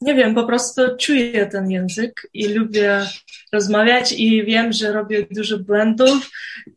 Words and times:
nie 0.00 0.14
wiem, 0.14 0.34
po 0.34 0.44
prostu 0.44 0.82
czuję 0.98 1.46
ten 1.46 1.70
język 1.70 2.28
i 2.34 2.48
lubię 2.48 3.02
rozmawiać 3.52 4.12
i 4.12 4.44
wiem, 4.44 4.72
że 4.72 4.92
robię 4.92 5.26
dużo 5.30 5.58
błędów 5.58 6.30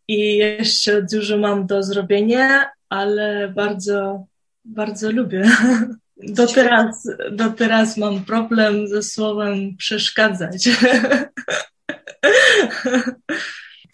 i 0.08 0.38
jeszcze 0.38 1.02
dużo 1.12 1.38
mam 1.38 1.68
do 1.68 1.84
zrobienia, 1.84 2.70
ale 2.90 3.54
bardzo, 3.56 4.26
bardzo 4.66 5.12
lubię. 5.12 5.44
Do 6.24 6.48
teraz, 6.48 7.08
do 7.32 7.50
teraz 7.50 7.98
mam 7.98 8.26
problem 8.26 8.88
ze 8.88 9.04
słowem 9.04 9.78
przeszkadzać. 9.78 10.70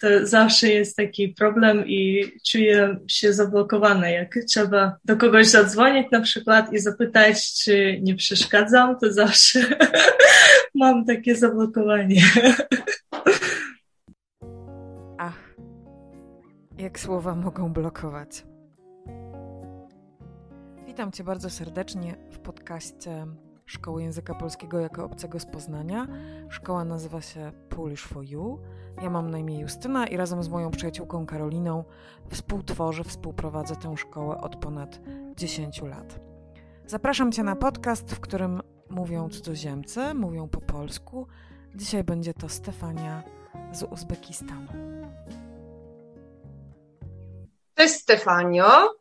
To 0.00 0.26
zawsze 0.26 0.68
jest 0.68 0.96
taki 0.96 1.28
problem 1.28 1.86
i 1.86 2.24
czuję 2.46 2.98
się 3.08 3.32
zablokowana. 3.32 4.08
Jak 4.08 4.34
trzeba 4.48 4.96
do 5.04 5.16
kogoś 5.16 5.46
zadzwonić 5.46 6.06
na 6.12 6.20
przykład 6.20 6.72
i 6.72 6.78
zapytać, 6.78 7.52
czy 7.52 8.00
nie 8.02 8.14
przeszkadzam, 8.14 8.98
to 8.98 9.12
zawsze 9.12 9.60
mam 10.74 11.04
takie 11.04 11.36
zablokowanie. 11.36 12.22
Ach, 15.18 15.54
jak 16.78 16.98
słowa 17.00 17.34
mogą 17.34 17.72
blokować. 17.72 18.44
Witam 20.86 21.12
Cię 21.12 21.24
bardzo 21.24 21.50
serdecznie 21.50 22.16
w 22.30 22.38
podcaście 22.38 23.26
Szkoły 23.66 24.02
Języka 24.02 24.34
Polskiego 24.34 24.80
jako 24.80 25.04
Obcego 25.04 25.40
z 25.40 25.46
Poznania. 25.46 26.06
Szkoła 26.50 26.84
nazywa 26.84 27.20
się 27.20 27.52
Polish 27.68 28.02
for 28.02 28.24
You. 28.24 28.58
Ja 29.02 29.10
mam 29.10 29.30
na 29.30 29.38
imię 29.38 29.60
Justyna 29.60 30.06
i 30.06 30.16
razem 30.16 30.42
z 30.42 30.48
moją 30.48 30.70
przyjaciółką 30.70 31.26
Karoliną 31.26 31.84
współtworzę, 32.30 33.04
współprowadzę 33.04 33.76
tę 33.76 33.96
szkołę 33.96 34.40
od 34.40 34.56
ponad 34.56 35.00
10 35.36 35.82
lat. 35.82 36.20
Zapraszam 36.86 37.32
Cię 37.32 37.42
na 37.42 37.56
podcast, 37.56 38.14
w 38.14 38.20
którym 38.20 38.62
mówią 38.90 39.28
cudzoziemcy, 39.28 40.14
mówią 40.14 40.48
po 40.48 40.60
polsku. 40.60 41.26
Dzisiaj 41.74 42.04
będzie 42.04 42.34
to 42.34 42.48
Stefania 42.48 43.22
z 43.72 43.82
Uzbekistanu. 43.82 44.66
Cześć 47.74 47.94
Stefanio. 47.94 48.94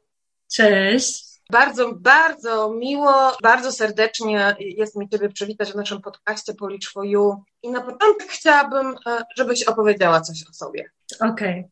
Cześć. 0.52 1.34
Bardzo, 1.52 1.94
bardzo 1.94 2.70
miło, 2.70 3.38
bardzo 3.44 3.72
serdecznie 3.72 4.56
jest 4.60 4.96
mi 4.96 5.10
Ciebie 5.10 5.30
przywitać 5.30 5.72
w 5.72 5.76
naszym 5.76 6.02
podcaście 6.02 6.54
Polish 6.54 6.92
for 6.92 7.06
You. 7.06 7.44
I 7.64 7.70
na 7.70 7.82
początek 7.82 8.28
chciałabym, 8.30 8.96
e, 9.08 9.24
żebyś 9.38 9.64
opowiedziała 9.64 10.22
coś 10.22 10.44
o 10.50 10.54
sobie. 10.54 10.90
Okej. 11.20 11.60
Okay. 11.60 11.64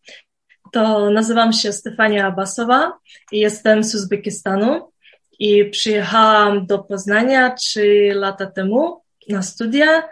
To 0.71 1.09
nazywam 1.09 1.53
się 1.53 1.73
Stefania 1.73 2.27
Abasowa 2.27 2.97
i 3.31 3.39
jestem 3.39 3.83
z 3.83 3.95
Uzbekistanu 3.95 4.91
i 5.39 5.65
przyjechałam 5.65 6.65
do 6.65 6.79
Poznania 6.79 7.51
trzy 7.51 8.11
lata 8.15 8.45
temu 8.45 9.03
na 9.29 9.41
studia. 9.41 10.09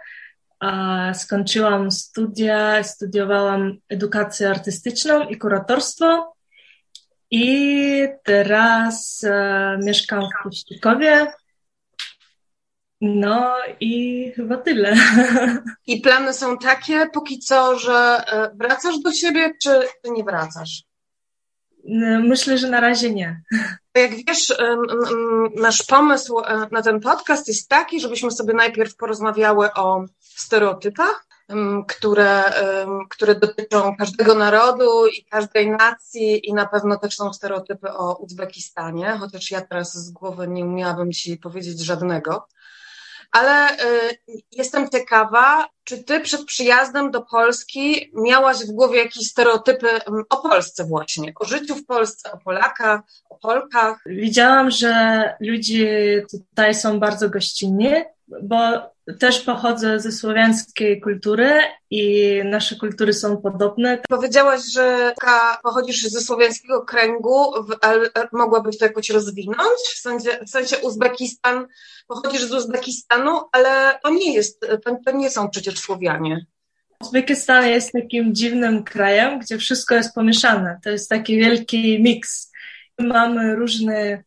Skończyłam 1.13 1.91
studia, 1.91 2.83
studiowałam 2.83 3.77
edukację 3.89 4.49
artystyczną 4.49 5.27
i 5.27 5.37
kuratorstwo 5.37 6.33
i 7.31 8.07
teraz 8.23 9.23
e, 9.23 9.79
mieszkam 9.83 10.21
w 10.21 10.43
Puścikowie. 10.43 11.33
No 13.01 13.55
i 13.79 14.31
chyba 14.35 14.57
tyle. 14.57 14.95
I 15.87 16.01
plany 16.01 16.33
są 16.33 16.57
takie 16.57 17.07
póki 17.13 17.39
co, 17.39 17.79
że 17.79 17.93
e, 17.93 18.51
wracasz 18.55 18.99
do 18.99 19.11
siebie, 19.11 19.51
czy 19.63 19.79
nie 20.05 20.23
wracasz? 20.23 20.83
Myślę, 22.23 22.57
że 22.57 22.69
na 22.69 22.79
razie 22.79 23.13
nie. 23.13 23.41
Jak 23.95 24.11
wiesz, 24.27 24.53
nasz 25.55 25.83
pomysł 25.83 26.39
e, 26.39 26.67
na 26.71 26.81
ten 26.81 26.99
podcast 26.99 27.47
jest 27.47 27.69
taki, 27.69 27.99
żebyśmy 27.99 28.31
sobie 28.31 28.53
najpierw 28.53 28.95
porozmawiały 28.95 29.73
o 29.73 30.05
stereotypach, 30.19 31.30
które, 31.87 32.43
które 33.09 33.35
dotyczą 33.35 33.95
każdego 33.97 34.35
narodu 34.35 35.07
i 35.07 35.25
każdej 35.25 35.71
nacji 35.71 36.49
i 36.49 36.53
na 36.53 36.67
pewno 36.67 36.97
też 36.97 37.15
są 37.15 37.33
stereotypy 37.33 37.91
o 37.91 38.15
Uzbekistanie, 38.15 39.17
chociaż 39.19 39.51
ja 39.51 39.61
teraz 39.61 39.93
z 39.93 40.11
głowy 40.11 40.47
nie 40.47 40.65
umiałabym 40.65 41.11
Ci 41.11 41.37
powiedzieć 41.37 41.79
żadnego. 41.79 42.47
Ale 43.31 43.73
y, 43.73 44.17
jestem 44.51 44.89
ciekawa, 44.89 45.69
czy 45.83 46.03
Ty 46.03 46.19
przed 46.19 46.45
przyjazdem 46.45 47.11
do 47.11 47.21
Polski 47.21 48.11
miałaś 48.13 48.57
w 48.57 48.71
głowie 48.71 48.99
jakieś 48.99 49.27
stereotypy 49.27 49.87
o 50.29 50.37
Polsce 50.37 50.83
właśnie, 50.83 51.33
o 51.35 51.45
życiu 51.45 51.75
w 51.75 51.85
Polsce, 51.85 52.31
o 52.31 52.37
Polakach, 52.37 53.01
o 53.29 53.37
Polkach? 53.37 53.99
Widziałam, 54.05 54.71
że 54.71 55.23
ludzie 55.39 56.21
tutaj 56.31 56.75
są 56.75 56.99
bardzo 56.99 57.29
gościnni, 57.29 57.91
bo 58.43 58.91
też 59.19 59.41
pochodzę 59.41 59.99
ze 59.99 60.11
słowiańskiej 60.11 61.01
kultury 61.01 61.59
i 61.89 62.31
nasze 62.45 62.75
kultury 62.75 63.13
są 63.13 63.37
podobne. 63.37 64.01
Powiedziałaś, 64.09 64.61
że 64.73 65.13
pochodzisz 65.63 66.03
ze 66.03 66.21
słowiańskiego 66.21 66.81
kręgu, 66.81 67.53
mogłabyś 68.31 68.77
to 68.77 68.85
jakoś 68.85 69.09
rozwinąć? 69.09 69.79
W 69.95 69.99
sensie, 69.99 70.29
w 70.45 70.49
sensie 70.49 70.77
Uzbekistan, 70.77 71.67
pochodzisz 72.07 72.43
z 72.43 72.53
Uzbekistanu, 72.53 73.41
ale 73.51 73.99
to 74.03 74.09
nie 74.09 74.33
jest, 74.33 74.65
to, 74.83 74.97
to 75.05 75.11
nie 75.11 75.29
są 75.29 75.49
przecież 75.49 75.79
Słowianie. 75.79 76.45
Uzbekistan 77.01 77.67
jest 77.67 77.91
takim 77.91 78.35
dziwnym 78.35 78.83
krajem, 78.83 79.39
gdzie 79.39 79.57
wszystko 79.57 79.95
jest 79.95 80.15
pomieszane. 80.15 80.79
To 80.83 80.89
jest 80.89 81.09
taki 81.09 81.37
wielki 81.37 82.03
miks. 82.03 82.51
Mamy 82.99 83.55
różne 83.55 84.23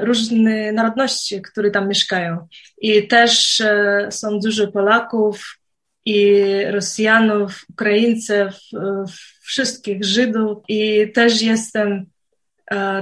różne 0.00 0.72
narodności, 0.72 1.42
które 1.42 1.70
tam 1.70 1.88
mieszkają. 1.88 2.46
I 2.80 3.08
też 3.08 3.60
e, 3.60 4.06
są 4.10 4.40
dużo 4.40 4.68
Polaków 4.68 5.58
i 6.04 6.42
Rosjanów, 6.70 7.64
Ukraińców, 7.70 8.36
e, 8.74 9.04
wszystkich 9.42 10.04
Żydów 10.04 10.58
i 10.68 11.12
też 11.12 11.42
jestem 11.42 12.06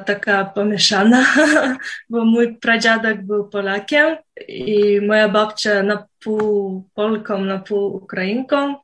taka 0.06 0.44
pomieszana, 0.44 1.24
bo 2.10 2.24
mój 2.24 2.56
pradziadek 2.56 3.26
był 3.26 3.48
Polakiem 3.48 4.16
i 4.48 5.00
moja 5.00 5.28
babcia 5.28 5.82
na 5.82 6.06
pół 6.20 6.84
Polką, 6.94 7.44
na 7.44 7.58
pół 7.58 7.96
Ukrainką. 7.96 8.74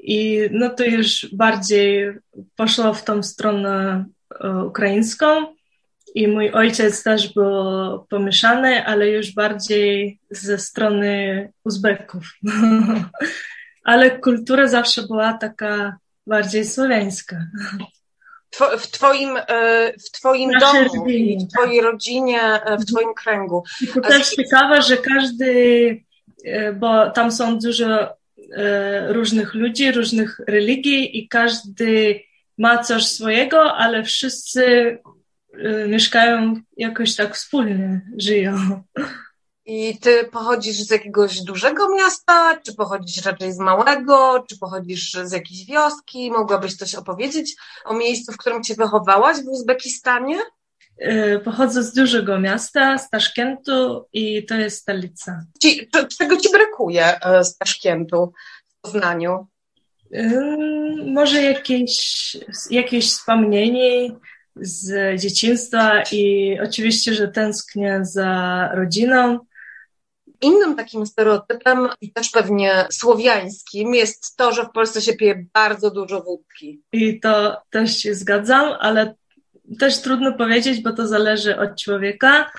I 0.00 0.48
no 0.50 0.70
to 0.70 0.84
już 0.84 1.28
bardziej 1.32 2.12
poszło 2.56 2.94
w 2.94 3.04
tą 3.04 3.22
stronę 3.22 4.04
ukraińską. 4.66 5.54
I 6.14 6.28
mój 6.28 6.50
ojciec 6.50 7.02
też 7.02 7.34
był 7.34 7.54
pomieszany, 8.10 8.86
ale 8.86 9.08
już 9.08 9.34
bardziej 9.34 10.18
ze 10.30 10.58
strony 10.58 11.52
Uzbeków. 11.64 12.24
ale 13.84 14.18
kultura 14.18 14.68
zawsze 14.68 15.02
była 15.02 15.32
taka 15.32 15.96
bardziej 16.26 16.64
słowiańska. 16.64 17.36
W 18.78 18.86
twoim, 18.86 19.36
e, 19.36 19.92
w 19.92 20.10
twoim 20.10 20.50
domu, 20.60 20.84
rodzinie, 20.94 21.46
w 21.46 21.52
twojej 21.52 21.80
rodzinie, 21.80 22.42
e, 22.42 22.78
w 22.78 22.84
twoim 22.84 23.14
kręgu. 23.14 23.64
I 23.80 23.86
to 23.86 24.00
też 24.00 24.26
z... 24.26 24.36
ciekawe, 24.36 24.82
że 24.82 24.96
każdy, 24.96 26.04
e, 26.44 26.72
bo 26.72 27.10
tam 27.10 27.32
są 27.32 27.58
dużo 27.58 28.22
różnych 29.08 29.54
ludzi, 29.54 29.92
różnych 29.92 30.40
religii 30.48 31.18
i 31.18 31.28
każdy 31.28 32.20
ma 32.58 32.78
coś 32.78 33.06
swojego, 33.06 33.74
ale 33.74 34.04
wszyscy 34.04 34.98
mieszkają 35.88 36.54
jakoś 36.76 37.16
tak 37.16 37.34
wspólnie, 37.34 38.00
żyją. 38.18 38.82
I 39.66 39.98
ty 39.98 40.24
pochodzisz 40.32 40.76
z 40.76 40.90
jakiegoś 40.90 41.40
dużego 41.40 41.94
miasta, 41.96 42.60
czy 42.66 42.74
pochodzisz 42.74 43.24
raczej 43.24 43.52
z 43.52 43.58
małego, 43.58 44.44
czy 44.48 44.58
pochodzisz 44.58 45.12
z 45.12 45.32
jakiejś 45.32 45.64
wioski? 45.66 46.30
Mogłabyś 46.30 46.76
coś 46.76 46.94
opowiedzieć 46.94 47.54
o 47.84 47.94
miejscu, 47.94 48.32
w 48.32 48.36
którym 48.36 48.64
się 48.64 48.74
wychowałaś 48.74 49.36
w 49.36 49.48
Uzbekistanie? 49.48 50.38
Y, 51.00 51.40
pochodzę 51.44 51.82
z 51.82 51.92
dużego 51.92 52.38
miasta, 52.38 52.98
z 52.98 53.10
Taszkentu 53.10 54.08
i 54.12 54.46
to 54.46 54.54
jest 54.54 54.80
stolica. 54.80 55.44
Ci, 55.62 55.90
czego 56.18 56.36
ci 56.36 56.52
brakuje 56.52 57.20
e, 57.20 57.44
z 57.44 57.56
Taszkentu 57.58 58.32
w 58.68 58.80
Poznaniu? 58.80 59.46
Może 61.06 61.42
jakieś, 61.42 62.36
jakieś 62.70 63.10
wspomnienie, 63.10 64.10
z 64.56 65.20
dzieciństwa 65.20 66.02
i 66.12 66.56
oczywiście, 66.62 67.14
że 67.14 67.28
tęsknię 67.28 68.00
za 68.02 68.70
rodziną. 68.74 69.38
Innym 70.40 70.76
takim 70.76 71.06
stereotypem 71.06 71.88
i 72.00 72.12
też 72.12 72.30
pewnie 72.30 72.86
słowiańskim 72.92 73.94
jest 73.94 74.36
to, 74.36 74.52
że 74.52 74.64
w 74.64 74.70
Polsce 74.70 75.00
się 75.00 75.12
pije 75.12 75.46
bardzo 75.54 75.90
dużo 75.90 76.22
wódki. 76.22 76.82
I 76.92 77.20
to 77.20 77.62
też 77.70 77.98
się 77.98 78.14
zgadzam, 78.14 78.74
ale 78.80 79.14
też 79.78 79.98
trudno 79.98 80.32
powiedzieć, 80.32 80.82
bo 80.82 80.92
to 80.92 81.06
zależy 81.06 81.58
od 81.58 81.82
człowieka 81.82 82.50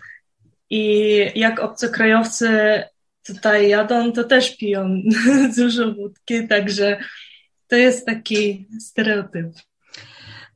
i 0.69 1.15
jak 1.35 1.59
obcokrajowcy 1.59 2.83
tutaj 3.25 3.69
jadą, 3.69 4.11
to 4.11 4.23
też 4.23 4.57
piją 4.57 5.01
dużo 5.57 5.93
wódki, 5.93 6.47
także 6.47 6.99
to 7.67 7.75
jest 7.75 8.05
taki 8.05 8.67
stereotyp. 8.79 9.47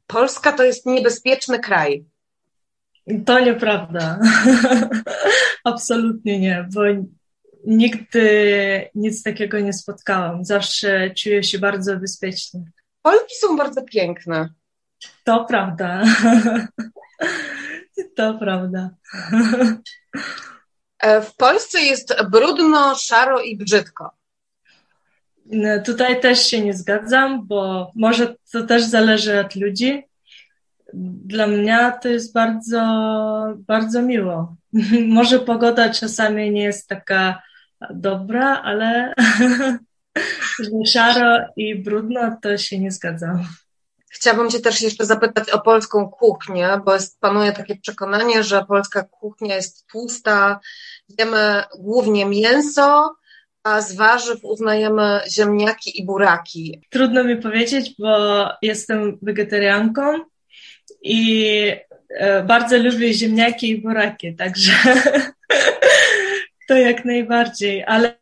Polska 0.08 0.52
to 0.52 0.64
jest 0.64 0.86
niebezpieczny 0.86 1.60
kraj. 1.60 2.06
To 3.26 3.40
nieprawda. 3.40 4.20
Absolutnie 5.64 6.40
nie, 6.40 6.68
bo 6.74 6.82
nigdy 7.66 8.90
nic 8.96 9.24
takiego 9.24 9.60
nie 9.60 9.74
spotkałam. 9.74 10.46
Zawsze 10.46 11.12
czuję 11.12 11.44
się 11.44 11.60
bardzo 11.60 11.98
bezpiecznie. 11.98 12.62
Polki 13.02 13.36
są 13.36 13.58
bardzo 13.58 13.84
piękne. 13.84 14.50
To 15.24 15.46
prawda. 15.46 16.04
To 18.16 18.34
prawda. 18.34 18.90
E, 21.00 21.22
w 21.22 21.36
Polsce 21.36 21.82
jest 21.82 22.16
brudno, 22.32 22.96
szaro 22.96 23.42
i 23.42 23.58
brzydko. 23.58 24.17
No, 25.52 25.70
tutaj 25.86 26.22
też 26.22 26.48
się 26.48 26.62
nie 26.62 26.74
zgadzam, 26.74 27.48
bo 27.48 27.92
może 27.96 28.36
to 28.52 28.64
też 28.64 28.84
zależy 28.84 29.40
od 29.40 29.56
ludzi. 29.56 30.04
Dla 31.26 31.48
mnie 31.48 31.94
to 32.02 32.10
jest 32.10 32.34
bardzo, 32.34 32.82
bardzo 33.58 34.02
miło. 34.02 34.56
Może 35.08 35.40
pogoda 35.40 35.90
czasami 35.90 36.52
nie 36.52 36.64
jest 36.64 36.88
taka 36.88 37.42
dobra, 37.90 38.62
ale 38.64 39.14
że 40.60 40.86
szaro 40.86 41.38
i 41.58 41.76
brudno 41.76 42.38
to 42.42 42.58
się 42.58 42.80
nie 42.80 42.92
zgadzam. 42.92 43.44
Chciałabym 44.10 44.50
Cię 44.50 44.60
też 44.60 44.82
jeszcze 44.82 45.06
zapytać 45.06 45.50
o 45.50 45.60
polską 45.60 46.10
kuchnię, 46.10 46.70
bo 46.86 46.94
jest, 46.94 47.20
panuje 47.20 47.52
takie 47.52 47.76
przekonanie, 47.76 48.44
że 48.44 48.66
polska 48.66 49.04
kuchnia 49.04 49.56
jest 49.56 49.88
tłusta, 49.88 50.60
jemy 51.20 51.64
głównie 51.80 52.26
mięso, 52.26 53.16
a 53.68 53.82
z 53.82 53.96
warzyw 53.96 54.44
uznajemy 54.44 55.20
ziemniaki 55.30 56.00
i 56.02 56.06
buraki. 56.06 56.82
Trudno 56.90 57.24
mi 57.24 57.38
powiedzieć, 57.38 57.96
bo 58.00 58.46
jestem 58.62 59.18
wegetarianką 59.22 60.14
i 61.02 61.52
e, 62.10 62.44
bardzo 62.44 62.78
lubię 62.78 63.14
ziemniaki 63.14 63.70
i 63.70 63.82
buraki, 63.82 64.36
także 64.36 64.72
to 66.68 66.76
jak 66.76 67.06
najbardziej, 67.06 67.84
ale 67.84 68.20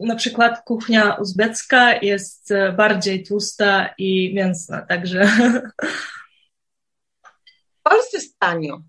na 0.00 0.16
przykład 0.16 0.64
kuchnia 0.64 1.14
uzbecka 1.14 1.94
jest 2.02 2.50
e, 2.50 2.72
bardziej 2.72 3.22
tłusta 3.24 3.94
i 3.98 4.34
mięsna, 4.34 4.82
także. 4.82 5.28
W 7.78 7.90
Polsce 7.90 8.16
jest 8.16 8.38
tanio. 8.38 8.82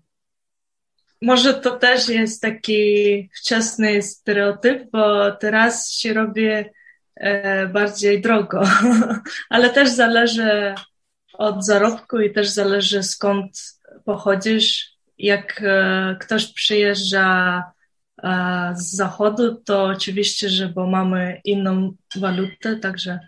Może 1.24 1.54
to 1.54 1.78
też 1.78 2.08
jest 2.08 2.42
taki 2.42 3.30
wczesny 3.34 4.02
stereotyp, 4.02 4.90
bo 4.92 5.32
teraz 5.32 5.90
się 5.90 6.12
robi 6.12 6.46
e, 7.16 7.68
bardziej 7.68 8.20
drogo, 8.20 8.62
ale 9.50 9.70
też 9.70 9.90
zależy 9.90 10.74
od 11.32 11.66
zarobku 11.66 12.20
i 12.20 12.32
też 12.32 12.48
zależy 12.48 13.02
skąd 13.02 13.78
pochodzisz. 14.04 14.94
Jak 15.18 15.62
e, 15.64 16.16
ktoś 16.20 16.52
przyjeżdża 16.52 17.62
z 18.74 18.96
zachodu, 18.96 19.54
to 19.54 19.84
oczywiście, 19.84 20.48
że 20.48 20.68
bo 20.68 20.86
mamy 20.86 21.40
inną 21.44 21.96
walutę, 22.16 22.76
także 22.76 23.18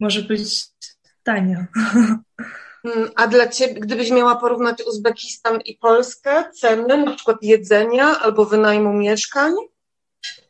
może 0.00 0.22
być 0.22 0.64
tanio. 1.22 1.58
Mm, 2.84 3.10
a 3.14 3.26
dla 3.26 3.48
Ciebie, 3.48 3.80
gdybyś 3.80 4.10
miała 4.10 4.36
porównać 4.36 4.82
Uzbekistan 4.82 5.60
i 5.60 5.74
Polskę, 5.74 6.44
ceny 6.52 6.96
na 6.96 7.14
przykład 7.14 7.36
jedzenia 7.42 8.20
albo 8.20 8.44
wynajmu 8.44 8.92
mieszkań? 8.92 9.52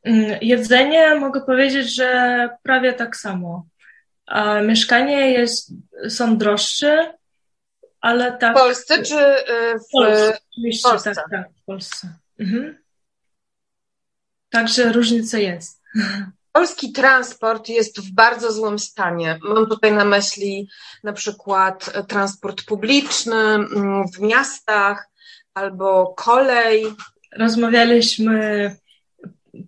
Mm, 0.03 0.39
jedzenie 0.43 1.15
mogę 1.15 1.41
powiedzieć, 1.41 1.95
że 1.95 2.49
prawie 2.63 2.93
tak 2.93 3.17
samo. 3.17 3.67
A 4.27 4.61
mieszkanie 4.61 5.33
jest, 5.33 5.73
są 6.09 6.39
droższe, 6.39 7.15
ale 8.01 8.39
tak. 8.39 8.57
W 8.57 8.61
Polsce 8.61 9.03
czy 9.03 9.19
y, 9.19 9.79
w, 9.79 9.91
Polsce? 9.93 10.39
Oczywiście, 10.51 10.89
Polsce. 10.89 11.15
tak, 11.15 11.31
tak, 11.31 11.49
w 11.63 11.65
Polsce. 11.65 12.09
Mhm. 12.39 12.79
Także 14.51 14.93
różnica 14.93 15.39
jest. 15.39 15.83
Polski 16.57 16.93
transport 16.93 17.69
jest 17.69 18.01
w 18.01 18.13
bardzo 18.13 18.53
złym 18.53 18.79
stanie. 18.79 19.39
Mam 19.43 19.67
tutaj 19.67 19.93
na 19.93 20.05
myśli 20.05 20.69
na 21.05 21.13
przykład 21.13 21.93
transport 22.09 22.65
publiczny 22.65 23.37
mm, 23.37 24.09
w 24.09 24.21
miastach 24.21 25.09
albo 25.55 26.15
kolej. 26.17 26.87
Rozmawialiśmy 27.37 28.77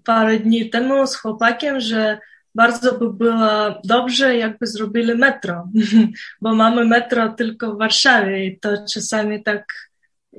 parę 0.05 0.39
dni 0.39 0.71
temu 0.71 1.07
z 1.07 1.17
chłopakiem, 1.17 1.81
że 1.81 2.19
bardzo 2.55 2.99
by 2.99 3.13
było 3.13 3.81
dobrze, 3.85 4.37
jakby 4.37 4.67
zrobili 4.67 5.15
metro, 5.15 5.69
bo 6.43 6.55
mamy 6.55 6.85
metro 6.85 7.29
tylko 7.29 7.75
w 7.75 7.79
Warszawie 7.79 8.47
i 8.47 8.61
to 8.61 8.69
czasami 8.95 9.43
tak 9.43 9.65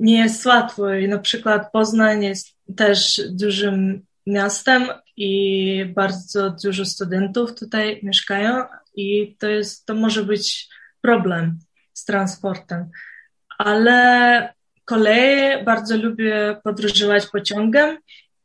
nie 0.00 0.18
jest 0.18 0.46
łatwo. 0.46 0.94
I 0.94 1.08
na 1.08 1.18
przykład 1.18 1.72
Poznań 1.72 2.24
jest 2.24 2.56
też 2.76 3.20
dużym 3.30 4.06
miastem 4.26 4.88
i 5.20 5.84
bardzo 5.94 6.50
dużo 6.50 6.84
studentów 6.84 7.54
tutaj 7.54 8.00
mieszkają 8.02 8.64
i 8.94 9.36
to 9.38 9.48
jest, 9.48 9.86
to 9.86 9.94
może 9.94 10.24
być 10.24 10.68
problem 11.00 11.58
z 11.92 12.04
transportem. 12.04 12.90
Ale 13.58 14.54
koleje 14.84 15.64
bardzo 15.64 15.96
lubię 15.96 16.60
podróżować 16.64 17.26
pociągiem 17.26 17.98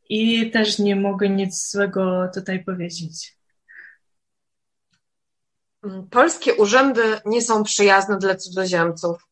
i 0.08 0.50
też 0.50 0.78
nie 0.78 0.96
mogę 0.96 1.28
nic 1.28 1.70
złego 1.70 2.30
tutaj 2.34 2.64
powiedzieć. 2.64 3.36
Polskie 6.10 6.54
urzędy 6.54 7.02
nie 7.26 7.42
są 7.42 7.64
przyjazne 7.64 8.18
dla 8.18 8.34
cudzoziemców. 8.34 9.28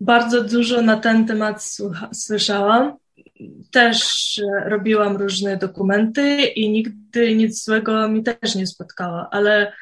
Bardzo 0.00 0.44
dużo 0.44 0.82
na 0.82 0.96
ten 0.96 1.26
temat 1.26 1.64
słyszałam 2.12 2.96
też 3.70 4.40
robiłam 4.66 5.16
różne 5.16 5.56
dokumenty 5.56 6.44
i 6.44 6.70
nigdy 6.70 7.34
nic 7.34 7.64
złego 7.64 8.08
mi 8.08 8.22
też 8.22 8.54
nie 8.54 8.66
spotkało, 8.66 9.26
ale 9.30 9.72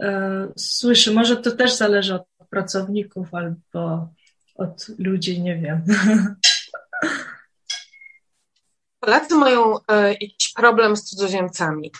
e, 0.00 0.48
słyszę, 0.56 1.10
może 1.10 1.36
to 1.36 1.52
też 1.52 1.74
zależy 1.74 2.14
od 2.14 2.22
pracowników 2.50 3.34
albo 3.34 4.08
od 4.54 4.86
ludzi, 4.98 5.42
nie 5.42 5.56
wiem. 5.56 5.84
Polacy 9.00 9.34
mają 9.34 9.74
e, 9.88 10.08
jakiś 10.08 10.52
problem 10.56 10.96
z 10.96 11.04
cudzoziemcami. 11.04 11.92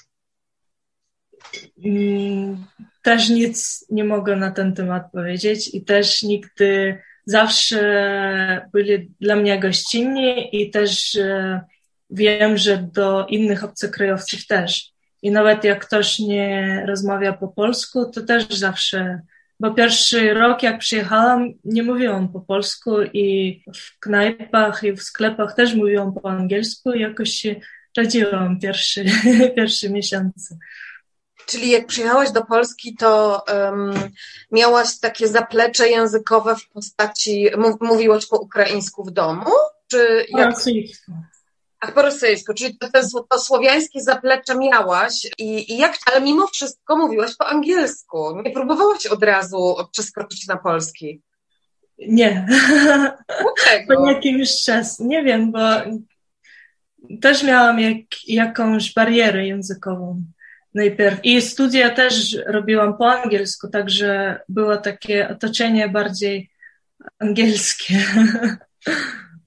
Mm, 1.84 2.64
też 3.02 3.28
nic 3.28 3.86
nie 3.90 4.04
mogę 4.04 4.36
na 4.36 4.50
ten 4.50 4.74
temat 4.74 5.12
powiedzieć 5.12 5.74
i 5.74 5.84
też 5.84 6.22
nigdy 6.22 7.02
zawsze 7.28 8.66
byli 8.72 9.10
dla 9.20 9.36
mnie 9.36 9.60
gościnni 9.60 10.56
i 10.62 10.70
też 10.70 11.16
e, 11.16 11.60
wiem, 12.10 12.56
że 12.56 12.78
do 12.78 13.26
innych 13.26 13.64
obcokrajowców 13.64 14.46
też. 14.46 14.92
I 15.22 15.30
nawet 15.30 15.64
jak 15.64 15.86
ktoś 15.86 16.18
nie 16.18 16.84
rozmawia 16.86 17.32
po 17.32 17.48
polsku, 17.48 18.10
to 18.10 18.22
też 18.22 18.48
zawsze, 18.48 19.20
bo 19.60 19.74
pierwszy 19.74 20.34
rok 20.34 20.62
jak 20.62 20.78
przyjechałam, 20.78 21.52
nie 21.64 21.82
mówiłam 21.82 22.32
po 22.32 22.40
polsku 22.40 23.02
i 23.02 23.62
w 23.74 23.98
knajpach 24.00 24.84
i 24.84 24.92
w 24.92 25.02
sklepach 25.02 25.54
też 25.54 25.74
mówiłam 25.74 26.14
po 26.14 26.30
angielsku 26.30 26.94
jakoś 26.94 27.30
się 27.30 27.54
radziłam 27.96 28.60
pierwszy, 28.60 29.04
pierwszy 29.56 29.90
miesiąc. 29.90 30.54
Czyli 31.48 31.70
jak 31.70 31.86
przyjechałaś 31.86 32.30
do 32.30 32.44
Polski, 32.44 32.96
to 32.96 33.42
um, 33.52 33.92
miałaś 34.52 34.98
takie 34.98 35.28
zaplecze 35.28 35.88
językowe 35.88 36.56
w 36.56 36.68
postaci, 36.68 37.46
mówiłaś 37.80 38.26
po 38.26 38.38
ukraińsku 38.38 39.04
w 39.04 39.10
domu? 39.10 39.50
Czy 39.86 40.26
jak... 40.28 40.48
Po 40.48 40.56
rosyjsku. 40.56 41.12
Ach, 41.80 41.94
po 41.94 42.02
rosyjsku, 42.02 42.54
czyli 42.54 42.78
to, 42.78 42.88
to, 42.88 43.22
to 43.30 43.38
słowiańskie 43.38 44.00
zaplecze 44.00 44.54
miałaś 44.54 45.26
i, 45.38 45.72
i 45.72 45.78
jak, 45.78 45.96
ale 46.06 46.20
mimo 46.20 46.46
wszystko 46.46 46.96
mówiłaś 46.96 47.36
po 47.36 47.46
angielsku. 47.46 48.42
Nie 48.44 48.50
próbowałaś 48.50 49.06
od 49.06 49.22
razu 49.22 49.76
przeskoczyć 49.92 50.46
na 50.46 50.56
polski? 50.56 51.22
Nie. 51.98 52.46
Dlaczego? 53.38 53.94
Po 54.02 54.10
jakimś 54.10 54.62
czas. 54.62 55.00
Nie 55.00 55.24
wiem, 55.24 55.52
bo 55.52 55.60
też 57.20 57.42
miałam 57.42 57.80
jak, 57.80 58.28
jakąś 58.28 58.94
barierę 58.94 59.46
językową 59.46 60.22
najpierw. 60.74 61.20
I 61.22 61.42
studia 61.42 61.90
też 61.90 62.36
robiłam 62.46 62.96
po 62.98 63.12
angielsku, 63.12 63.68
także 63.68 64.40
było 64.48 64.76
takie 64.76 65.28
otoczenie 65.28 65.88
bardziej 65.88 66.50
angielskie. 67.18 67.94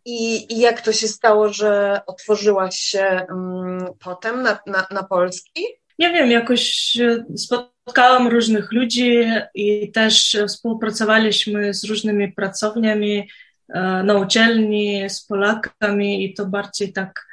I, 0.06 0.54
I, 0.54 0.60
jak 0.60 0.82
to 0.82 0.94
się 0.94 1.08
stało, 1.08 1.54
że 1.54 2.02
otworzyłaś 2.08 2.76
się 2.76 3.26
um, 3.30 3.86
potem 4.00 4.42
na, 4.42 4.60
na, 4.68 4.88
na 4.92 5.04
polski? 5.04 5.64
Nie 6.00 6.14
wiem, 6.14 6.32
jakoś 6.32 6.98
spotkałam 7.38 8.28
różnych 8.28 8.72
ludzi 8.72 9.26
i 9.56 9.92
też 9.92 10.38
współpracowaliśmy 10.48 11.74
z 11.74 11.84
różnymi 11.84 12.32
pracowniami 12.32 13.30
e, 13.70 14.04
na 14.04 14.14
uczelni, 14.14 15.10
z 15.10 15.26
Polakami 15.26 16.26
i 16.26 16.34
to 16.34 16.46
bardziej 16.46 16.94
tak 16.94 17.28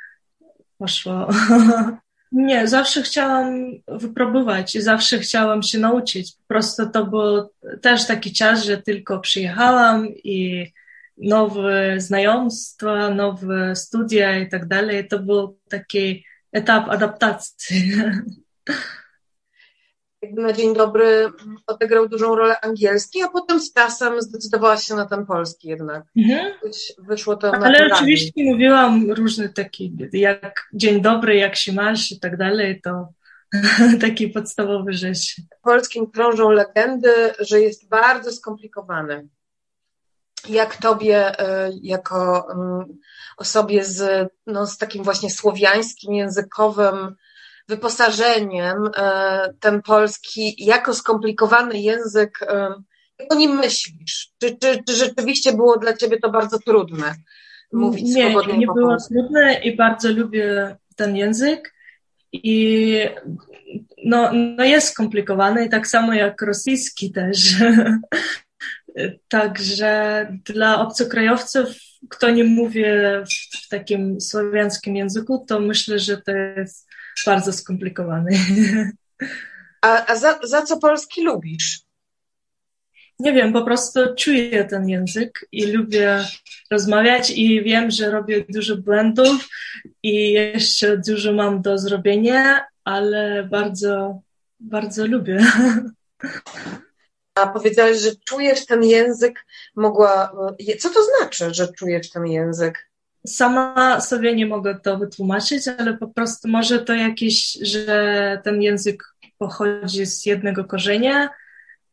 poszło. 0.79 1.29
Nie, 2.33 2.69
zawsze 2.69 3.03
chciałam 3.03 3.71
wypróbować 3.89 4.75
i 4.75 4.81
zawsze 4.81 5.19
chciałam 5.19 5.63
się 5.63 5.79
nauczyć. 5.79 6.33
Po 6.33 6.49
prostu 6.49 6.91
to 6.91 7.07
był 7.07 7.51
też 7.81 8.07
taki 8.07 8.33
czas, 8.33 8.65
że 8.65 8.83
tylko 8.83 9.21
przyjechałam 9.21 10.09
i 10.09 10.67
nowe 11.19 12.01
znajomstwa, 12.01 13.11
nowe 13.11 13.77
studia 13.77 14.39
i 14.39 14.49
tak 14.49 14.67
dalej. 14.67 15.09
To 15.09 15.19
był 15.19 15.59
taki 15.69 16.25
etap 16.53 16.89
adaptacji. 16.89 17.93
Jakby 20.23 20.43
na 20.43 20.53
dzień 20.53 20.75
dobry 20.75 21.27
odegrał 21.67 22.09
dużą 22.09 22.35
rolę 22.37 22.61
angielski, 22.61 23.23
a 23.23 23.29
potem 23.29 23.61
z 23.61 23.73
czasem 23.73 24.23
zdecydowałaś 24.23 24.83
się 24.83 24.95
na 24.95 25.07
ten 25.07 25.27
polski 25.27 25.69
jednak. 25.69 26.05
Mhm. 26.17 26.53
Wyszło 26.99 27.37
to 27.37 27.49
Ale 27.49 27.59
naturalnie. 27.59 27.95
oczywiście 27.95 28.45
mówiłam 28.45 29.13
różne 29.13 29.49
takie, 29.49 29.85
jak 30.13 30.69
dzień 30.75 31.03
dobry, 31.03 31.37
jak 31.37 31.57
się 31.57 31.73
masz 31.73 32.13
i 32.13 32.21
tak 32.21 32.37
dalej, 32.37 32.81
to 32.81 33.09
taki 34.01 34.29
podstawowy 34.29 34.93
rzecz. 34.93 35.37
W 35.59 35.63
polskim 35.63 36.11
krążą 36.11 36.51
legendy, 36.51 37.13
że 37.39 37.61
jest 37.61 37.89
bardzo 37.89 38.33
skomplikowany. 38.33 39.29
Jak 40.49 40.77
tobie, 40.77 41.41
e, 41.41 41.71
jako 41.83 42.47
mm, 42.53 42.99
osobie 43.37 43.85
z, 43.85 44.29
no, 44.47 44.67
z 44.67 44.79
takim 44.79 45.05
właśnie 45.05 45.31
słowiańskim, 45.31 46.15
językowym 46.15 47.17
wyposażeniem, 47.69 48.77
e, 48.97 49.49
ten 49.61 49.83
polski, 49.83 50.65
jako 50.65 50.95
skomplikowany 50.95 51.79
język, 51.81 52.43
e, 52.43 52.75
jak 53.19 53.33
o 53.33 53.35
nim 53.35 53.57
myślisz? 53.57 54.31
Czy, 54.41 54.57
czy, 54.61 54.83
czy 54.87 54.97
rzeczywiście 54.97 55.53
było 55.53 55.79
dla 55.79 55.93
ciebie 55.93 56.19
to 56.21 56.31
bardzo 56.31 56.59
trudne? 56.59 57.15
Mówić 57.73 58.15
nie, 58.15 58.31
swobodnie 58.31 58.59
nie 58.59 58.67
po 58.67 58.75
było 58.75 58.89
polsku? 58.89 59.15
trudne 59.15 59.61
i 59.65 59.77
bardzo 59.77 60.13
lubię 60.13 60.77
ten 60.97 61.17
język. 61.17 61.75
I 62.33 62.99
no, 64.05 64.31
no 64.33 64.65
jest 64.65 64.89
skomplikowany, 64.89 65.69
tak 65.69 65.87
samo 65.87 66.15
jak 66.15 66.43
rosyjski 66.43 67.13
też. 67.13 67.55
Także 69.29 70.27
dla 70.45 70.81
obcokrajowców, 70.81 71.69
kto 72.11 72.31
nie 72.31 72.45
mówi 72.45 72.85
w, 72.85 73.65
w 73.65 73.69
takim 73.69 74.21
słowiańskim 74.21 74.97
języku, 74.97 75.45
to 75.49 75.61
myślę, 75.61 75.99
że 75.99 76.23
to 76.23 76.33
jest 76.33 76.89
bardzo 77.27 77.53
skomplikowany. 77.53 78.39
A, 79.83 80.07
a 80.07 80.17
za, 80.17 80.39
za 80.43 80.63
co 80.63 80.79
polski 80.79 81.23
lubisz? 81.23 81.81
Nie 83.19 83.33
wiem, 83.33 83.53
po 83.53 83.63
prostu 83.63 84.01
czuję 84.17 84.65
ten 84.65 84.89
język 84.89 85.49
i 85.53 85.67
lubię 85.67 86.25
rozmawiać 86.71 87.31
i 87.31 87.63
wiem, 87.63 87.91
że 87.91 88.11
robię 88.11 88.45
dużo 88.49 88.77
błędów 88.77 89.49
i 90.03 90.33
jeszcze 90.33 90.99
dużo 90.99 91.33
mam 91.33 91.63
do 91.63 91.79
zrobienia, 91.79 92.67
ale 92.85 93.45
bardzo, 93.45 94.21
bardzo 94.61 95.07
lubię. 95.07 95.47
A 97.35 97.47
powiedziałaś, 97.47 97.99
że 97.99 98.11
czujesz 98.29 98.67
ten 98.67 98.85
język, 98.85 99.47
mogła. 99.77 100.33
Co 100.79 100.91
to 100.91 101.01
znaczy, 101.05 101.55
że 101.55 101.73
czujesz 101.73 102.11
ten 102.11 102.27
język? 102.27 102.88
Sama 103.29 104.01
sobie 104.01 104.35
nie 104.35 104.47
mogę 104.47 104.81
to 104.81 104.99
wytłumaczyć, 104.99 105.69
ale 105.79 105.97
po 105.97 106.09
prostu 106.09 106.49
może 106.49 106.79
to 106.79 106.95
jakieś, 106.95 107.59
że 107.63 108.41
ten 108.45 108.63
język 108.63 109.05
pochodzi 109.39 110.07
z 110.07 110.27
jednego 110.27 110.65
korzenia 110.65 111.29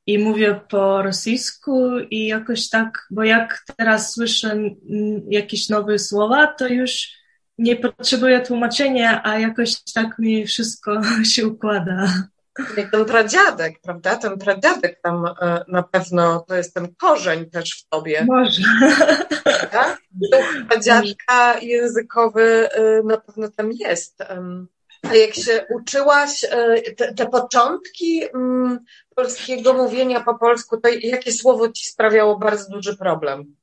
i 0.08 0.20
mówię 0.20 0.60
po 0.70 1.02
rosyjsku 1.02 2.00
i 2.00 2.28
jakoś 2.28 2.70
tak, 2.70 3.08
bo 3.12 3.24
jak 3.24 3.64
teraz 3.78 4.14
słyszę 4.14 4.58
jakieś 5.30 5.70
nowe 5.70 6.00
słowa, 6.00 6.48
to 6.48 6.68
już 6.68 7.12
nie 7.58 7.76
potrzebuję 7.76 8.42
tłumaczenia, 8.42 9.22
a 9.24 9.40
jakoś 9.40 9.84
tak 9.94 10.20
mi 10.20 10.46
wszystko 10.46 11.02
się 11.34 11.48
układa. 11.48 12.28
Ten 12.92 13.06
pradziadek, 13.06 13.80
prawda? 13.82 14.16
Ten 14.16 14.38
pradziadek 14.38 15.00
tam 15.02 15.26
e, 15.26 15.66
na 15.68 15.84
pewno 15.84 16.46
to 16.48 16.56
jest 16.56 16.74
ten 16.74 16.96
korzeń 16.96 17.50
też 17.50 17.72
w 17.72 17.90
tobie. 17.90 18.26
Może. 18.28 18.62
Duch 20.12 20.68
pradziadka 20.70 21.60
językowy 21.60 22.70
e, 22.72 23.04
na 23.04 23.18
pewno 23.18 23.50
tam 23.52 23.72
jest. 23.72 24.22
A 25.02 25.16
jak 25.16 25.34
się 25.34 25.66
uczyłaś 25.76 26.44
e, 26.44 26.82
te, 26.92 27.14
te 27.14 27.26
początki 27.26 28.24
mm, 28.34 28.80
polskiego 29.16 29.74
mówienia 29.74 30.22
po 30.22 30.36
polsku, 30.36 30.82
to 30.82 30.90
jakie 30.90 31.32
słowo 31.32 31.70
ci 31.70 31.86
sprawiało 31.86 32.40
bardzo 32.40 32.70
duży 32.70 32.98
problem? 32.98 33.56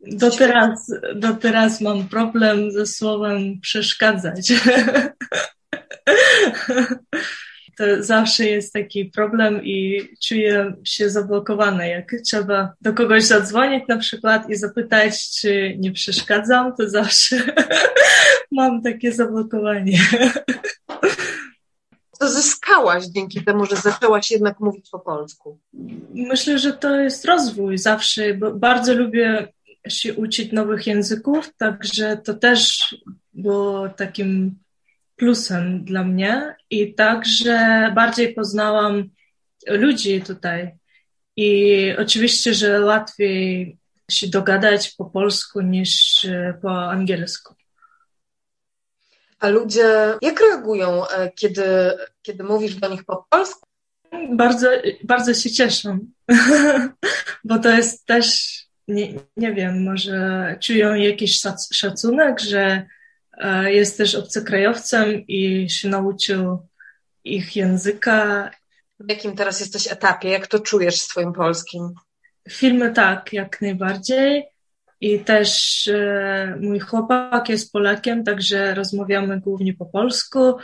Do 0.00 0.30
teraz, 0.30 0.92
do 1.14 1.34
teraz 1.34 1.80
mam 1.80 2.08
problem 2.08 2.70
ze 2.70 2.86
słowem 2.86 3.60
przeszkadzać. 3.60 4.52
To 7.78 8.02
zawsze 8.02 8.44
jest 8.44 8.72
taki 8.72 9.04
problem 9.04 9.64
i 9.64 10.08
czuję 10.24 10.74
się 10.84 11.10
zablokowana. 11.10 11.86
Jak 11.86 12.14
trzeba 12.24 12.72
do 12.80 12.92
kogoś 12.92 13.24
zadzwonić 13.24 13.84
na 13.88 13.96
przykład 13.96 14.50
i 14.50 14.56
zapytać, 14.56 15.30
czy 15.40 15.76
nie 15.78 15.92
przeszkadzam, 15.92 16.76
to 16.76 16.88
zawsze 16.88 17.36
mam 18.52 18.82
takie 18.82 19.12
zablokowanie. 19.12 19.98
Co 22.10 22.28
zyskałaś 22.28 23.04
dzięki 23.04 23.44
temu, 23.44 23.66
że 23.66 23.76
zaczęłaś 23.76 24.30
jednak 24.30 24.60
mówić 24.60 24.88
po 24.90 24.98
polsku? 24.98 25.58
Myślę, 26.14 26.58
że 26.58 26.72
to 26.72 27.00
jest 27.00 27.24
rozwój 27.24 27.78
zawsze. 27.78 28.34
Bo 28.34 28.54
bardzo 28.54 28.94
lubię 28.94 29.48
się 29.88 30.14
uczyć 30.14 30.52
nowych 30.52 30.86
języków, 30.86 31.50
także 31.56 32.16
to 32.16 32.34
też 32.34 32.94
było 33.34 33.88
takim 33.88 34.58
plusem 35.18 35.84
dla 35.84 36.04
mnie 36.04 36.56
i 36.70 36.94
także 36.94 37.90
bardziej 37.94 38.34
poznałam 38.34 39.10
ludzi 39.66 40.22
tutaj. 40.22 40.70
I 41.36 41.92
oczywiście, 41.98 42.54
że 42.54 42.80
łatwiej 42.80 43.78
się 44.10 44.28
dogadać 44.28 44.94
po 44.98 45.04
polsku 45.04 45.60
niż 45.60 46.26
po 46.62 46.90
angielsku. 46.90 47.54
A 49.38 49.48
ludzie 49.48 50.14
jak 50.22 50.40
reagują, 50.40 51.08
e, 51.08 51.30
kiedy, 51.32 51.64
kiedy 52.22 52.44
mówisz 52.44 52.74
do 52.74 52.88
nich 52.88 53.04
po 53.04 53.26
polsku? 53.30 53.68
Bardzo, 54.30 54.68
bardzo 55.04 55.34
się 55.34 55.50
cieszą, 55.50 55.98
bo 57.44 57.58
to 57.58 57.70
jest 57.70 58.06
też 58.06 58.48
nie, 58.88 59.14
nie 59.36 59.54
wiem, 59.54 59.84
może 59.84 60.56
czują 60.62 60.94
jakiś 60.94 61.40
szacunek, 61.72 62.40
że 62.40 62.60
e, 62.60 62.86
jest 63.64 63.98
też 63.98 64.14
obcokrajowcem 64.14 65.26
i 65.26 65.70
się 65.70 65.88
nauczył 65.88 66.58
ich 67.24 67.56
języka. 67.56 68.50
W 69.00 69.10
jakim 69.10 69.36
teraz 69.36 69.60
jesteś 69.60 69.92
etapie? 69.92 70.28
Jak 70.28 70.46
to 70.46 70.58
czujesz 70.58 71.00
swoim 71.00 71.32
polskim? 71.32 71.94
Filmy 72.50 72.92
tak, 72.92 73.32
jak 73.32 73.60
najbardziej. 73.60 74.44
I 75.00 75.20
też 75.20 75.88
e, 75.88 76.58
mój 76.60 76.80
chłopak 76.80 77.48
jest 77.48 77.72
Polakiem, 77.72 78.24
także 78.24 78.74
rozmawiamy 78.74 79.40
głównie 79.40 79.74
po 79.74 79.86
polsku. 79.86 80.54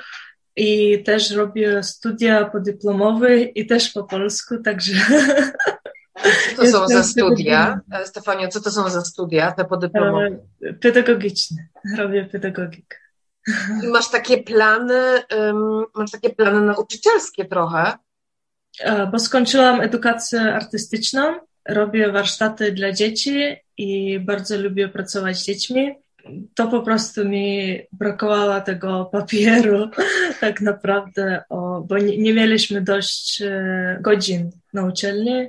I 0.57 1.03
też 1.03 1.31
robię 1.31 1.83
studia 1.83 2.45
podyplomowe 2.45 3.41
i 3.41 3.67
też 3.67 3.93
po 3.93 4.05
polsku, 4.05 4.59
także 4.63 4.95
Co 6.57 6.63
to 6.63 6.67
są 6.67 6.89
za 6.89 7.03
studia? 7.03 7.81
Stefania, 8.05 8.49
co 8.49 8.61
to 8.61 8.71
są 8.71 8.89
za 8.89 9.01
studia, 9.01 9.53
te 9.53 9.65
podyplomowe? 9.65 10.39
E, 10.63 10.73
pedagogiczne. 10.75 11.67
Robię 11.97 12.25
pedagogikę. 12.25 12.97
Masz 13.93 14.11
takie 14.11 14.43
plany, 14.43 15.23
um, 15.39 15.85
masz 15.95 16.11
takie 16.11 16.31
plany 16.31 16.61
nauczycielskie 16.61 17.45
trochę? 17.45 17.93
E, 18.81 19.07
bo 19.07 19.19
skończyłam 19.19 19.81
edukację 19.81 20.41
artystyczną, 20.41 21.35
robię 21.69 22.13
warsztaty 22.13 22.73
dla 22.73 22.93
dzieci 22.93 23.57
i 23.77 24.21
bardzo 24.21 24.59
lubię 24.59 24.89
pracować 24.89 25.37
z 25.37 25.45
dziećmi. 25.45 25.95
To 26.55 26.69
po 26.69 26.81
prostu 26.81 27.29
mi 27.29 27.79
brakowało 27.93 28.61
tego 28.61 29.05
papieru, 29.05 29.91
tak 30.41 30.61
naprawdę, 30.61 31.43
o, 31.49 31.81
bo 31.81 31.99
nie, 31.99 32.19
nie 32.19 32.35
mieliśmy 32.35 32.83
dość 32.83 33.43
e, 33.43 33.99
godzin 34.01 34.51
na 34.73 34.85
uczelni 34.85 35.49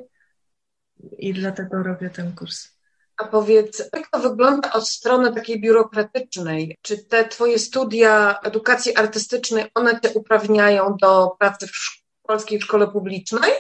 i 1.18 1.34
dlatego 1.34 1.84
robię 1.84 2.10
ten 2.10 2.36
kurs. 2.36 2.76
A 3.18 3.28
powiedz, 3.28 3.90
jak 3.94 4.08
to 4.10 4.20
wygląda 4.20 4.72
od 4.74 4.90
strony 4.90 5.34
takiej 5.34 5.62
biurokratycznej? 5.62 6.78
Czy 6.82 6.98
te 6.98 7.28
Twoje 7.28 7.60
studia 7.60 8.40
edukacji 8.44 8.96
artystycznej, 8.96 9.66
one 9.76 10.00
Cię 10.00 10.10
uprawniają 10.14 10.98
do 11.02 11.36
pracy 11.40 11.68
w 11.68 12.04
polskiej 12.28 12.62
szkole 12.62 12.88
publicznej? 12.88 13.52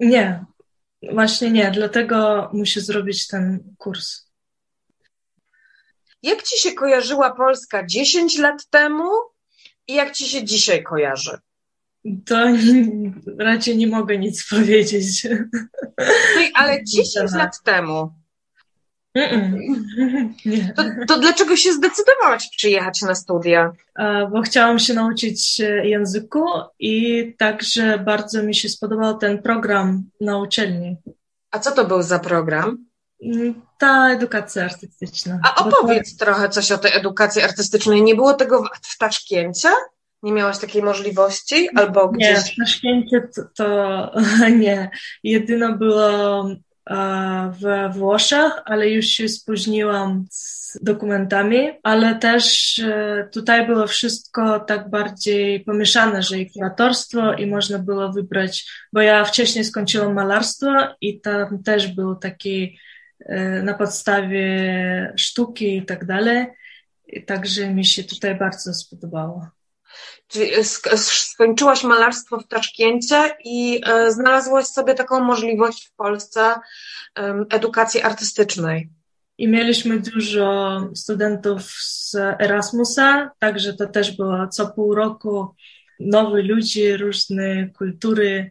Nie, 0.00 0.44
właśnie 1.12 1.50
nie, 1.50 1.70
dlatego 1.70 2.48
muszę 2.52 2.80
zrobić 2.80 3.26
ten 3.26 3.74
kurs. 3.78 4.32
Jak 6.22 6.42
Ci 6.42 6.58
się 6.60 6.72
kojarzyła 6.72 7.34
Polska 7.34 7.86
10 7.86 8.38
lat 8.38 8.66
temu 8.70 9.10
i 9.88 9.94
jak 9.94 10.12
Ci 10.12 10.24
się 10.24 10.44
dzisiaj 10.44 10.82
kojarzy? 10.82 11.38
To 12.26 12.46
raczej 13.38 13.76
nie 13.76 13.86
mogę 13.86 14.18
nic 14.18 14.44
powiedzieć. 14.50 15.26
ale 16.54 16.84
10 16.96 17.32
lat 17.32 17.62
temu. 17.64 18.10
To, 20.76 20.82
to, 21.08 21.18
dlaczego 21.18 21.56
się 21.56 21.72
zdecydowałaś 21.72 22.50
przyjechać 22.56 23.02
na 23.02 23.14
studia? 23.14 23.72
Bo 24.32 24.42
chciałam 24.42 24.78
się 24.78 24.94
nauczyć 24.94 25.58
języku 25.82 26.44
i 26.78 27.34
także 27.38 27.98
bardzo 27.98 28.42
mi 28.42 28.54
się 28.54 28.68
spodobał 28.68 29.18
ten 29.18 29.42
program 29.42 30.04
na 30.20 30.38
uczelni. 30.38 30.96
A 31.50 31.58
co 31.58 31.72
to 31.72 31.84
był 31.84 32.02
za 32.02 32.18
program? 32.18 32.86
Ta 33.78 34.10
edukacja 34.10 34.64
artystyczna. 34.64 35.40
A 35.44 35.64
opowiedz 35.64 36.16
to... 36.16 36.24
trochę 36.24 36.48
coś 36.48 36.72
o 36.72 36.78
tej 36.78 36.92
edukacji 36.96 37.42
artystycznej. 37.42 38.02
Nie 38.02 38.14
było 38.14 38.34
tego 38.34 38.64
w 38.82 38.98
Taszkencie? 38.98 39.68
Nie 40.22 40.32
miałaś 40.32 40.58
takiej 40.58 40.82
możliwości? 40.82 41.68
Albo 41.74 42.08
gdzieś... 42.08 42.28
Nie, 42.28 42.36
w 42.36 42.56
Taszkencie 42.56 43.28
to, 43.36 43.42
to 43.56 44.10
nie. 44.64 44.90
Jedyno 45.22 45.78
było 45.78 46.48
we 47.60 47.90
Włoszech, 47.94 48.52
ale 48.64 48.90
już 48.90 49.06
się 49.06 49.28
spóźniłam 49.28 50.26
z 50.30 50.78
dokumentami, 50.82 51.70
ale 51.82 52.14
też 52.14 52.78
e, 52.78 53.28
tutaj 53.32 53.66
było 53.66 53.86
wszystko 53.86 54.60
tak 54.60 54.90
bardziej 54.90 55.60
pomieszane, 55.60 56.22
że 56.22 56.38
i 56.38 56.50
kuratorstwo 56.50 57.34
i 57.34 57.46
można 57.46 57.78
było 57.78 58.12
wybrać, 58.12 58.70
bo 58.92 59.00
ja 59.00 59.24
wcześniej 59.24 59.64
skończyłam 59.64 60.14
malarstwo 60.14 60.70
i 61.00 61.20
tam 61.20 61.62
też 61.62 61.88
był 61.88 62.16
taki 62.16 62.78
e, 63.18 63.62
na 63.62 63.74
podstawie 63.74 65.12
sztuki 65.16 65.76
i 65.76 65.86
tak 65.86 66.04
dalej, 66.04 66.46
także 67.26 67.74
mi 67.74 67.84
się 67.84 68.04
tutaj 68.04 68.38
bardzo 68.38 68.74
spodobało. 68.74 69.46
Czyli 70.28 70.50
skończyłaś 70.96 71.84
malarstwo 71.84 72.38
w 72.38 72.48
Taszkencie 72.48 73.36
i 73.44 73.80
e, 73.86 74.12
znalazłaś 74.12 74.66
sobie 74.66 74.94
taką 74.94 75.20
możliwość 75.20 75.88
w 75.88 75.94
Polsce 75.94 76.54
edukacji 77.50 78.02
artystycznej. 78.02 78.90
I 79.38 79.48
mieliśmy 79.48 80.00
dużo 80.00 80.80
studentów 80.94 81.62
z 81.80 82.14
Erasmusa, 82.14 83.30
także 83.38 83.74
to 83.74 83.86
też 83.86 84.16
było 84.16 84.48
co 84.48 84.66
pół 84.66 84.94
roku 84.94 85.54
nowi 86.00 86.42
ludzie, 86.42 86.96
różne 86.96 87.68
kultury, 87.78 88.50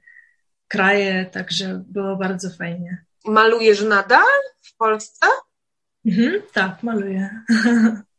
kraje, 0.67 1.25
także 1.25 1.83
było 1.87 2.15
bardzo 2.15 2.49
fajnie. 2.49 3.05
Malujesz 3.25 3.81
nadal 3.81 4.27
w 4.61 4.77
Polsce? 4.77 5.25
Mhm, 6.05 6.41
tak, 6.53 6.83
maluję. 6.83 7.29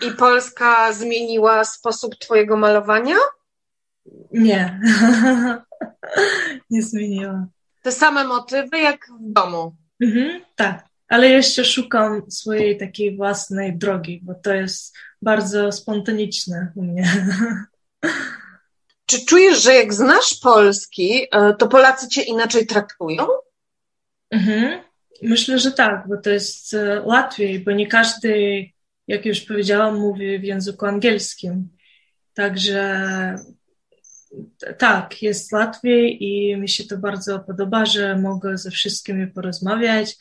I 0.00 0.10
Polska 0.10 0.92
zmieniła 0.92 1.64
sposób 1.64 2.16
Twojego 2.16 2.56
malowania? 2.56 3.16
Nie, 4.32 4.80
nie 6.70 6.82
zmieniła. 6.82 7.46
Te 7.82 7.92
same 7.92 8.24
motywy 8.24 8.78
jak 8.78 9.06
w 9.20 9.32
domu? 9.32 9.76
Mhm, 10.02 10.40
tak, 10.56 10.84
ale 11.08 11.28
jeszcze 11.28 11.64
szukam 11.64 12.30
swojej 12.30 12.78
takiej 12.78 13.16
własnej 13.16 13.78
drogi, 13.78 14.20
bo 14.22 14.34
to 14.34 14.54
jest 14.54 14.96
bardzo 15.22 15.72
spontaniczne 15.72 16.72
u 16.76 16.82
mnie. 16.82 17.12
Czy 19.06 19.26
czujesz, 19.26 19.62
że 19.62 19.74
jak 19.74 19.94
znasz 19.94 20.34
polski, 20.42 21.26
e, 21.32 21.54
to 21.54 21.68
Polacy 21.68 22.08
cię 22.08 22.22
inaczej 22.22 22.66
traktują? 22.66 23.26
Mhm. 24.30 24.80
Myślę, 25.22 25.58
że 25.58 25.72
tak, 25.72 26.08
bo 26.08 26.16
to 26.16 26.30
jest 26.30 26.74
e, 26.74 27.02
łatwiej, 27.02 27.60
bo 27.60 27.70
nie 27.70 27.86
każdy 27.86 28.64
jak 29.08 29.26
już 29.26 29.40
powiedziałam, 29.40 30.00
mówi 30.00 30.38
w 30.38 30.44
języku 30.44 30.86
angielskim. 30.86 31.68
Także 32.34 33.36
tak, 34.78 35.22
jest 35.22 35.52
łatwiej 35.52 36.24
i 36.24 36.56
mi 36.56 36.68
się 36.68 36.84
to 36.84 36.98
bardzo 36.98 37.40
podoba, 37.40 37.86
że 37.86 38.18
mogę 38.18 38.58
ze 38.58 38.70
wszystkimi 38.70 39.26
porozmawiać. 39.26 40.16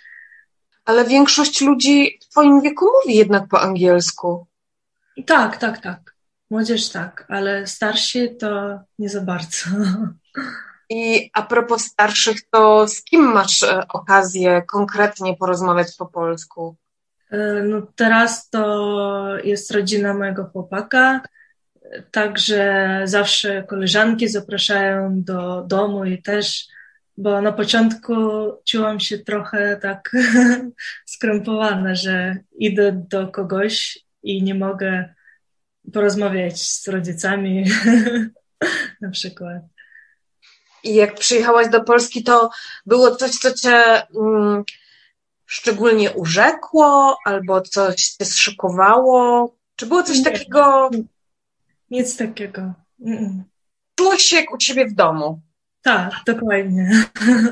Ale 0.86 1.06
większość 1.06 1.62
ludzi 1.62 2.20
w 2.22 2.28
Twoim 2.28 2.62
wieku 2.62 2.86
mówi 2.86 3.18
jednak 3.18 3.48
po 3.48 3.62
angielsku. 3.62 4.48
Tak, 5.26 5.58
tak, 5.58 5.82
tak. 5.82 6.16
Młodzież 6.50 6.90
tak, 6.90 7.26
ale 7.30 7.68
starsi 7.68 8.36
to 8.36 8.80
nie 9.00 9.10
za 9.10 9.22
bardzo. 9.22 9.66
I 10.90 11.30
a 11.34 11.42
propos 11.42 11.84
starszych, 11.84 12.50
to 12.50 12.88
z 12.88 13.04
kim 13.04 13.22
masz 13.22 13.64
e, 13.64 13.88
okazję 13.88 14.62
konkretnie 14.72 15.38
porozmawiać 15.38 15.96
po 15.98 16.06
polsku? 16.06 16.76
E, 17.32 17.64
no 17.64 17.88
teraz 17.96 18.50
to 18.50 19.38
jest 19.44 19.72
rodzina 19.72 20.14
mojego 20.14 20.46
chłopaka, 20.46 21.22
także 22.12 23.02
zawsze 23.06 23.64
koleżanki 23.64 24.28
zapraszają 24.28 25.24
do 25.24 25.64
domu 25.68 26.06
i 26.06 26.22
też, 26.22 26.68
bo 27.18 27.42
na 27.42 27.52
początku 27.52 28.14
czułam 28.66 29.00
się 29.00 29.18
trochę 29.18 29.78
tak 29.82 30.12
skrępowana, 31.06 31.96
że 31.96 32.38
idę 32.58 33.06
do 33.10 33.28
kogoś 33.28 34.00
i 34.24 34.44
nie 34.44 34.56
mogę 34.56 35.14
porozmawiać 35.94 36.62
z 36.62 36.88
rodzicami 36.88 37.66
na 39.02 39.10
przykład. 39.10 39.64
I 40.84 40.96
jak 40.96 41.16
przyjechałaś 41.16 41.70
do 41.70 41.84
Polski, 41.84 42.24
to 42.24 42.50
było 42.86 43.16
coś, 43.16 43.32
co 43.32 43.54
cię 43.54 44.08
mm, 44.16 44.64
szczególnie 45.52 46.12
urzekło, 46.12 47.18
albo 47.26 47.62
coś 47.62 47.96
cię 47.96 48.26
zszokowało? 48.26 49.56
Czy 49.76 49.86
było 49.86 50.04
coś 50.04 50.18
Nie. 50.18 50.24
takiego? 50.24 50.90
Nic 51.90 52.18
takiego. 52.18 52.74
Mm. 53.06 53.44
Czułeś 53.96 54.22
się 54.22 54.36
jak 54.36 54.54
u 54.54 54.58
ciebie 54.58 54.86
w 54.88 54.94
domu? 54.94 55.42
Tak, 55.82 56.14
dokładnie. 56.26 57.06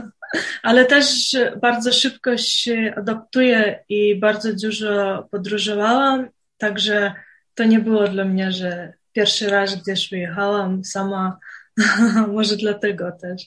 Ale 0.63 0.85
też 0.85 1.37
bardzo 1.61 1.91
szybko 1.91 2.37
się 2.37 2.93
adaptuję 2.97 3.83
i 3.89 4.15
bardzo 4.19 4.49
dużo 4.53 5.27
podróżowałam, 5.31 6.27
także 6.57 7.13
to 7.55 7.63
nie 7.63 7.79
było 7.79 8.07
dla 8.07 8.25
mnie, 8.25 8.51
że 8.51 8.93
pierwszy 9.11 9.49
raz 9.49 9.75
gdzieś 9.75 10.09
wyjechałam 10.09 10.85
sama, 10.85 11.39
może 12.35 12.57
dlatego 12.57 13.11
też 13.21 13.41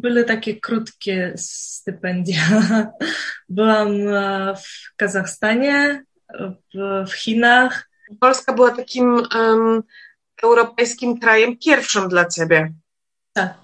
były 0.00 0.24
takie 0.24 0.60
krótkie 0.60 1.32
stypendia. 1.36 2.42
Byłam 3.48 4.08
e, 4.08 4.54
w 4.56 4.96
Kazachstanie, 4.96 6.04
w, 6.74 7.06
w 7.08 7.12
Chinach. 7.12 7.90
Polska 8.20 8.52
była 8.52 8.70
takim 8.70 9.22
um, 9.34 9.82
europejskim 10.42 11.20
krajem 11.20 11.58
pierwszym 11.58 12.08
dla 12.08 12.24
ciebie. 12.24 12.72
Tak. 13.32 13.54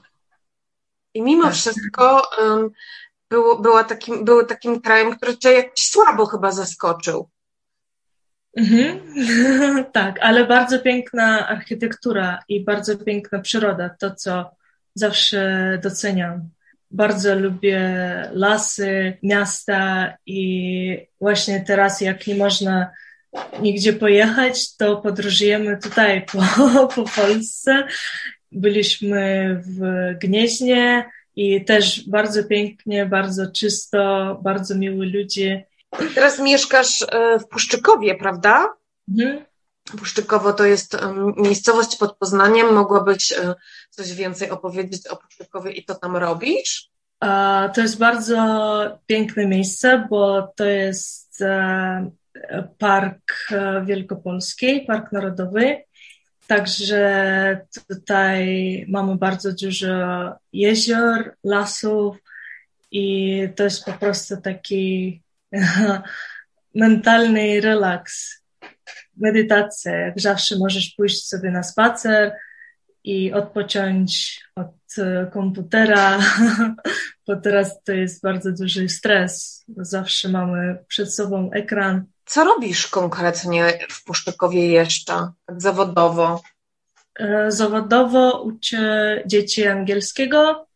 I 1.14 1.22
mimo 1.22 1.44
tak. 1.44 1.54
wszystko 1.54 2.28
um, 2.38 2.70
było, 3.30 3.58
była 3.58 3.84
takim, 3.84 4.24
był 4.24 4.46
takim 4.46 4.80
krajem, 4.80 5.16
który 5.16 5.38
cię 5.38 5.52
jakoś 5.52 5.86
słabo 5.86 6.26
chyba 6.26 6.52
zaskoczył. 6.52 7.30
Mhm. 8.56 9.00
tak, 9.92 10.18
ale 10.20 10.44
bardzo 10.44 10.78
piękna 10.78 11.48
architektura 11.48 12.38
i 12.48 12.64
bardzo 12.64 12.98
piękna 12.98 13.38
przyroda. 13.38 13.90
To, 14.00 14.14
co 14.14 14.55
zawsze 14.96 15.78
doceniam. 15.82 16.50
Bardzo 16.90 17.34
lubię 17.34 17.80
lasy, 18.32 19.18
miasta 19.22 20.14
i 20.26 21.06
właśnie 21.20 21.64
teraz, 21.66 22.00
jak 22.00 22.26
nie 22.26 22.34
można 22.34 22.90
nigdzie 23.62 23.92
pojechać, 23.92 24.76
to 24.76 24.96
podróżujemy 24.96 25.78
tutaj 25.82 26.26
po, 26.32 26.42
po 26.94 27.04
Polsce. 27.04 27.86
Byliśmy 28.52 29.54
w 29.66 29.80
Gnieźnie 30.18 31.10
i 31.36 31.64
też 31.64 32.08
bardzo 32.08 32.44
pięknie, 32.44 33.06
bardzo 33.06 33.50
czysto, 33.50 34.40
bardzo 34.42 34.74
miły 34.74 35.06
ludzie. 35.06 35.64
Teraz 36.14 36.38
mieszkasz 36.38 37.02
e, 37.02 37.38
w 37.38 37.48
Puszczykowie, 37.48 38.14
prawda? 38.14 38.74
Mhm. 39.08 39.44
Puszczykowo 39.98 40.52
to 40.52 40.64
jest 40.64 40.96
miejscowość 41.36 41.96
pod 41.96 42.16
Poznaniem. 42.16 42.74
Mogłabyś 42.74 43.32
e, 43.32 43.54
coś 43.90 44.12
więcej 44.12 44.50
opowiedzieć 44.50 45.06
o 45.06 45.16
Puszczykowie 45.16 45.72
i 45.72 45.84
co 45.84 45.94
tam 45.94 46.16
robisz? 46.16 46.90
To 47.74 47.80
jest 47.80 47.98
bardzo 47.98 48.98
piękne 49.06 49.46
miejsce, 49.46 50.06
bo 50.10 50.52
to 50.56 50.64
jest 50.64 51.42
e, 51.42 52.10
Park 52.78 53.48
e, 53.50 53.84
Wielkopolski, 53.84 54.80
Park 54.80 55.12
Narodowy. 55.12 55.82
Także 56.46 57.66
tutaj 57.88 58.84
mamy 58.88 59.16
bardzo 59.16 59.52
dużo 59.52 59.88
jezior, 60.52 61.34
lasów 61.44 62.16
i 62.90 63.48
to 63.56 63.64
jest 63.64 63.84
po 63.84 63.92
prostu 63.92 64.36
taki 64.40 65.22
mentalny 66.74 67.60
relaks 67.60 68.45
medytację. 69.16 69.92
Jak 69.92 70.20
zawsze 70.20 70.58
możesz 70.58 70.94
pójść 70.96 71.28
sobie 71.28 71.50
na 71.50 71.62
spacer 71.62 72.32
i 73.04 73.32
odpocząć 73.32 74.40
od 74.56 74.98
e, 74.98 75.30
komputera, 75.32 76.18
bo 77.26 77.36
teraz 77.36 77.82
to 77.84 77.92
jest 77.92 78.22
bardzo 78.22 78.52
duży 78.52 78.88
stres. 78.88 79.64
Zawsze 79.76 80.28
mamy 80.28 80.78
przed 80.88 81.14
sobą 81.14 81.50
ekran. 81.52 82.04
Co 82.24 82.44
robisz 82.44 82.86
konkretnie 82.86 83.78
w 83.90 84.04
Puszczykowie 84.04 84.68
jeszcze, 84.68 85.28
tak 85.46 85.62
zawodowo? 85.62 86.42
E, 87.18 87.50
zawodowo 87.50 88.42
uczę 88.42 89.22
dzieci 89.26 89.66
angielskiego 89.66 90.66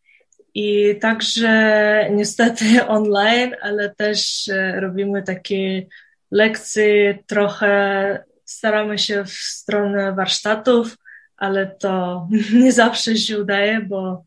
i 0.55 0.97
także 1.01 2.09
niestety 2.11 2.65
online, 2.89 3.55
ale 3.63 3.95
też 3.95 4.49
e, 4.49 4.81
robimy 4.81 5.23
takie 5.23 5.87
lekcje 6.31 7.19
trochę 7.27 8.25
staramy 8.45 8.99
się 8.99 9.25
w 9.25 9.33
stronę 9.33 10.13
warsztatów, 10.13 10.97
ale 11.37 11.67
to 11.67 12.29
nie 12.63 12.73
zawsze 12.73 13.17
się 13.17 13.39
udaje, 13.39 13.81
bo 13.81 14.25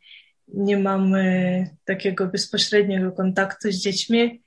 nie 0.47 0.77
mamy 0.77 1.69
takiego 1.85 2.27
bezpośredniego 2.27 3.11
kontaktu 3.11 3.71
z 3.71 3.75
dziećmi. 3.75 4.43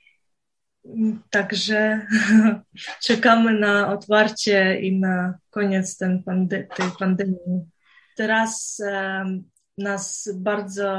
Także 1.30 2.06
czekamy 3.06 3.58
na 3.58 3.92
otwarcie 3.92 4.80
i 4.80 5.00
na 5.00 5.38
koniec 5.50 5.96
ten 5.96 6.22
pande 6.22 6.64
tej 6.76 6.86
pandemii. 6.98 7.64
Teraz 8.16 8.82
um, 8.92 9.50
nas 9.78 10.28
bardzo 10.34 10.90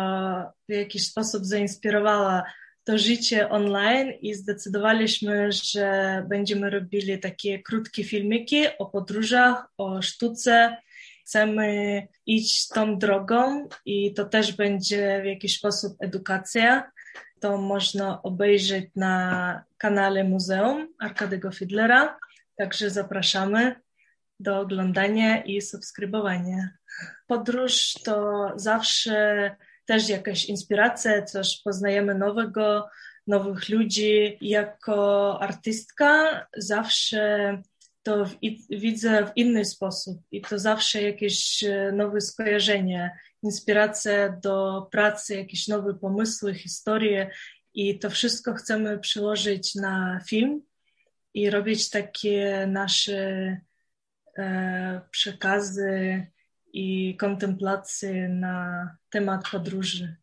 w 0.70 0.74
jakiś 0.74 1.08
sposób 1.08 1.46
zainspirowała 1.46 2.44
to 2.88 2.98
życie 2.98 3.50
online 3.50 4.14
i 4.22 4.34
zdecydowaliśmy, 4.34 5.52
że 5.52 6.24
będziemy 6.30 6.70
robili 6.70 7.20
takie 7.20 7.64
krótkie 7.64 8.04
filmiki 8.04 8.64
o 8.80 8.86
podróżach, 8.86 9.68
o 9.78 10.02
sztuce. 10.02 10.78
Chcemy 11.26 12.08
iść 12.26 12.68
tą 12.68 12.98
drogą 12.98 13.68
i 13.86 14.14
to 14.14 14.26
też 14.26 14.52
będzie 14.52 15.20
w 15.24 15.26
jakiś 15.26 15.58
sposób 15.58 15.98
edukacja. 16.00 16.92
To 17.40 17.58
można 17.58 18.22
obejrzeć 18.22 18.86
na 18.96 19.64
kanale 19.78 20.24
Muzeum 20.24 20.88
Arkadego 21.00 21.52
Fidlera. 21.52 22.18
Także 22.58 22.90
zapraszamy 22.90 23.76
do 24.40 24.60
oglądania 24.60 25.44
i 25.44 25.62
subskrybowania. 25.62 26.70
Podróż 27.28 27.94
to 28.04 28.48
zawsze 28.56 29.56
też 29.88 30.10
jakaś 30.10 30.46
inspiracja, 30.46 31.22
coś 31.22 31.62
poznajemy 31.64 32.16
nowego, 32.16 32.90
nowych 33.28 33.70
ludzi. 33.70 34.38
Jako 34.42 35.40
artystka 35.42 36.46
zawsze 36.58 37.62
to 38.04 38.26
w, 38.26 38.36
widzę 38.70 39.26
w 39.26 39.32
inny 39.36 39.66
sposób 39.66 40.22
i 40.32 40.42
to 40.42 40.60
zawsze 40.60 41.02
jakieś 41.02 41.64
e, 41.64 41.92
nowe 41.92 42.22
skojarzenie, 42.22 43.12
inspiracja 43.44 44.30
do 44.30 44.88
pracy, 44.92 45.36
jakieś 45.36 45.68
nowe 45.68 45.94
pomysły, 45.94 46.54
historie 46.54 47.30
i 47.74 48.00
to 48.00 48.10
wszystko 48.10 48.54
chcemy 48.54 49.00
przyłożyć 49.00 49.76
na 49.76 50.20
film 50.30 50.62
i 51.34 51.50
robić 51.50 51.90
takie 51.90 52.68
nasze 52.68 53.58
e, 54.38 55.02
przekazy 55.12 56.28
i 56.78 57.18
kontemplacje 57.18 58.30
na 58.30 58.88
temat 59.10 59.50
podróży. 59.52 60.16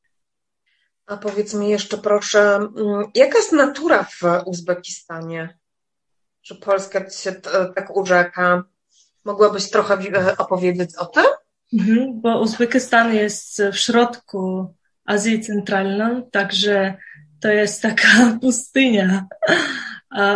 A 1.07 1.17
powiedz 1.17 1.55
mi 1.55 1.69
jeszcze 1.69 1.99
proszę, 1.99 2.55
mm, 2.57 3.05
jaka 3.15 3.39
jest 3.39 3.53
natura 3.53 4.05
w 4.05 4.23
Uzbekistanie? 4.47 5.59
Że 6.43 6.55
Polska 6.55 7.11
się 7.11 7.33
tak 7.75 7.97
urzeka. 7.97 8.65
Mogłabyś 9.25 9.71
trochę 9.71 9.95
e, 9.95 10.37
opowiedzieć 10.37 10.91
o 10.99 11.07
tym? 11.07 11.25
Mhm, 11.73 12.21
bo 12.21 12.41
Uzbekistan 12.41 13.15
jest 13.15 13.63
w 13.73 13.77
środku 13.77 14.75
Azji 15.05 15.41
Centralnej, 15.41 16.23
także 16.33 16.95
to 17.41 17.49
jest 17.49 17.83
taka 17.83 18.09
pustynia. 18.41 19.27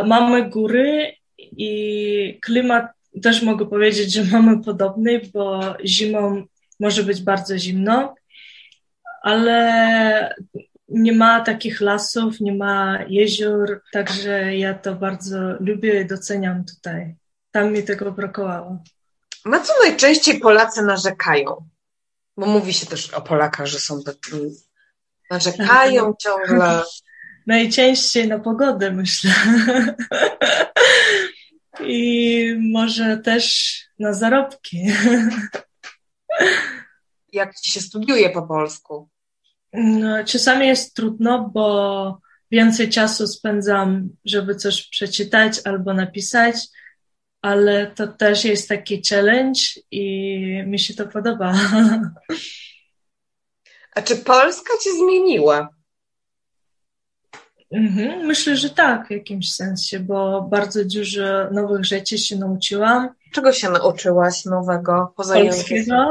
Mamy 0.07 0.51
góry 0.51 1.13
i 1.39 2.41
klimat 2.43 2.98
też 3.23 3.43
mogę 3.43 3.67
powiedzieć, 3.67 4.13
że 4.13 4.25
mamy 4.25 4.65
podobny, 4.65 5.21
bo 5.35 5.61
zimą 5.85 6.45
może 6.81 7.03
być 7.03 7.23
bardzo 7.23 7.59
zimno, 7.59 8.15
ale 9.23 10.35
nie 10.89 11.13
ma 11.13 11.41
takich 11.41 11.81
lasów, 11.81 12.41
nie 12.41 12.55
ma 12.55 12.99
jezior, 13.09 13.83
także 13.93 14.57
ja 14.57 14.75
to 14.75 14.95
bardzo 14.95 15.39
lubię 15.61 16.01
i 16.01 16.07
doceniam 16.07 16.65
tutaj. 16.65 17.15
Tam 17.51 17.73
mi 17.73 17.83
tego 17.83 18.13
brakowało. 18.13 18.79
Na 19.45 19.61
co 19.61 19.73
najczęściej 19.83 20.41
Polacy 20.41 20.83
narzekają? 20.83 21.69
Bo 22.37 22.47
mówi 22.47 22.75
się 22.75 22.87
też 22.87 23.11
o 23.11 23.21
Polakach, 23.21 23.67
że 23.67 23.79
są 23.79 24.03
tacy, 24.03 24.51
narzekają 25.31 26.15
ciągle. 26.23 26.83
Najczęściej 27.47 28.29
na 28.29 28.39
pogodę, 28.39 28.91
myślę. 28.91 29.33
I 31.87 32.55
może 32.73 33.19
też 33.19 33.75
na 33.99 34.13
zarobki. 34.13 34.87
Jak 37.33 37.55
ci 37.55 37.71
się 37.71 37.81
studiuje 37.81 38.31
po 38.31 38.43
polsku? 38.43 39.09
No, 39.73 40.25
czasami 40.25 40.67
jest 40.67 40.95
trudno, 40.95 41.51
bo 41.55 42.19
więcej 42.51 42.89
czasu 42.89 43.27
spędzam, 43.27 44.09
żeby 44.25 44.55
coś 44.55 44.89
przeczytać 44.89 45.61
albo 45.65 45.95
napisać, 45.95 46.57
ale 47.43 47.87
to 47.87 48.07
też 48.07 48.45
jest 48.45 48.69
taki 48.69 49.03
challenge 49.11 49.61
i 49.91 50.63
mi 50.67 50.79
się 50.79 50.95
to 50.95 51.07
podoba. 51.07 51.55
A 53.95 54.03
czy 54.03 54.17
Polska 54.17 54.73
cię 54.85 54.91
zmieniła? 54.93 55.78
Mhm, 57.71 58.27
myślę, 58.27 58.57
że 58.57 58.71
tak 58.71 59.09
w 59.09 59.11
jakimś 59.11 59.53
sensie, 59.53 60.01
bo 60.01 60.43
bardzo 60.43 60.85
dużo 60.85 61.51
nowych 61.51 61.85
rzeczy 61.85 62.19
się 62.19 62.37
nauczyłam. 62.37 63.09
Czego 63.33 63.53
się 63.53 63.71
nauczyłaś 63.71 64.45
nowego 64.45 65.13
poza 65.17 65.35
Polskiego. 65.35 66.11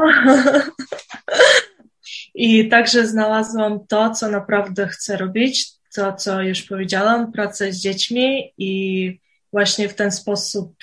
I 2.34 2.68
także 2.68 3.06
znalazłam 3.06 3.86
to, 3.86 4.10
co 4.10 4.30
naprawdę 4.30 4.88
chcę 4.88 5.16
robić, 5.16 5.72
to, 5.94 6.12
co 6.12 6.42
już 6.42 6.62
powiedziałam, 6.62 7.32
pracę 7.32 7.72
z 7.72 7.80
dziećmi 7.80 8.54
i 8.58 9.20
właśnie 9.52 9.88
w 9.88 9.94
ten 9.94 10.10
sposób 10.10 10.74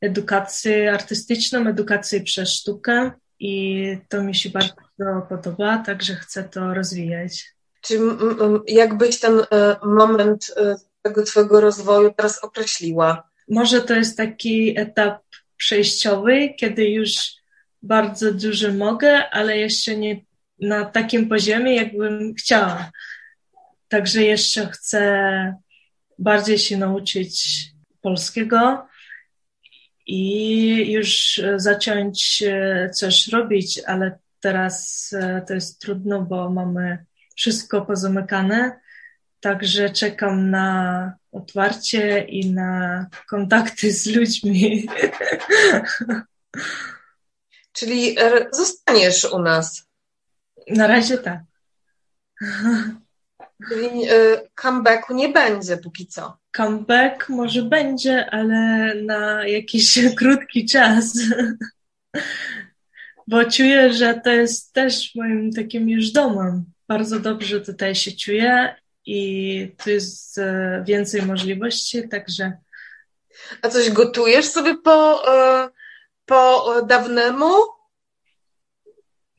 edukację 0.00 0.92
artystyczną, 0.92 1.66
edukację 1.66 2.20
przez 2.20 2.52
sztukę 2.52 3.10
i 3.38 3.98
to 4.08 4.22
mi 4.22 4.34
się 4.34 4.50
bardzo 4.50 4.74
podoba, 5.28 5.78
także 5.78 6.14
chcę 6.14 6.44
to 6.44 6.74
rozwijać. 6.74 7.53
Czy 7.84 8.00
jakbyś 8.66 9.20
ten 9.20 9.38
e, 9.38 9.76
moment 9.84 10.54
e, 10.56 10.76
tego 11.02 11.22
twojego 11.22 11.60
rozwoju 11.60 12.14
teraz 12.16 12.44
określiła? 12.44 13.30
Może 13.48 13.80
to 13.80 13.94
jest 13.94 14.16
taki 14.16 14.78
etap 14.78 15.22
przejściowy, 15.56 16.54
kiedy 16.58 16.84
już 16.84 17.32
bardzo 17.82 18.32
dużo 18.32 18.72
mogę, 18.72 19.30
ale 19.30 19.58
jeszcze 19.58 19.96
nie 19.96 20.20
na 20.60 20.84
takim 20.84 21.28
poziomie, 21.28 21.74
jakbym 21.74 22.34
chciała. 22.34 22.90
Także 23.88 24.22
jeszcze 24.22 24.66
chcę 24.66 25.54
bardziej 26.18 26.58
się 26.58 26.76
nauczyć 26.76 27.64
polskiego 28.00 28.86
i 30.06 30.92
już 30.92 31.40
zacząć 31.56 32.42
e, 32.46 32.90
coś 32.90 33.28
robić, 33.28 33.80
ale 33.86 34.18
teraz 34.40 35.10
to 35.48 35.54
jest 35.54 35.80
trudno, 35.80 36.22
bo 36.22 36.50
mamy 36.50 37.04
wszystko 37.34 37.82
pozamykane. 37.82 38.80
Także 39.40 39.90
czekam 39.90 40.50
na 40.50 41.16
otwarcie 41.32 42.24
i 42.28 42.50
na 42.50 43.06
kontakty 43.28 43.92
z 43.92 44.06
ludźmi. 44.06 44.88
Czyli 47.72 48.18
e, 48.20 48.46
zostaniesz 48.52 49.24
u 49.24 49.38
nas? 49.38 49.88
Na 50.70 50.86
razie 50.86 51.18
tak. 51.18 51.40
Czyli 53.68 54.08
e, 54.08 54.40
comebacku 54.62 55.14
nie 55.14 55.28
będzie 55.28 55.76
póki 55.76 56.06
co. 56.06 56.38
Comeback 56.56 57.28
może 57.28 57.62
będzie, 57.62 58.30
ale 58.30 58.94
na 58.94 59.46
jakiś 59.48 59.98
krótki 60.18 60.66
czas. 60.66 61.18
Bo 63.26 63.44
czuję, 63.44 63.92
że 63.92 64.20
to 64.24 64.30
jest 64.30 64.72
też 64.72 65.14
moim 65.14 65.52
takim 65.52 65.88
już 65.88 66.10
domem 66.10 66.73
bardzo 66.88 67.20
dobrze 67.20 67.60
tutaj 67.60 67.94
się 67.94 68.12
czuję 68.12 68.74
i 69.06 69.72
tu 69.84 69.90
jest 69.90 70.38
e, 70.38 70.84
więcej 70.86 71.22
możliwości, 71.22 72.08
także. 72.08 72.52
A 73.62 73.68
coś 73.68 73.90
gotujesz 73.90 74.46
sobie 74.46 74.74
po, 74.74 75.28
e, 75.34 75.68
po 76.26 76.72
dawnemu? 76.88 77.52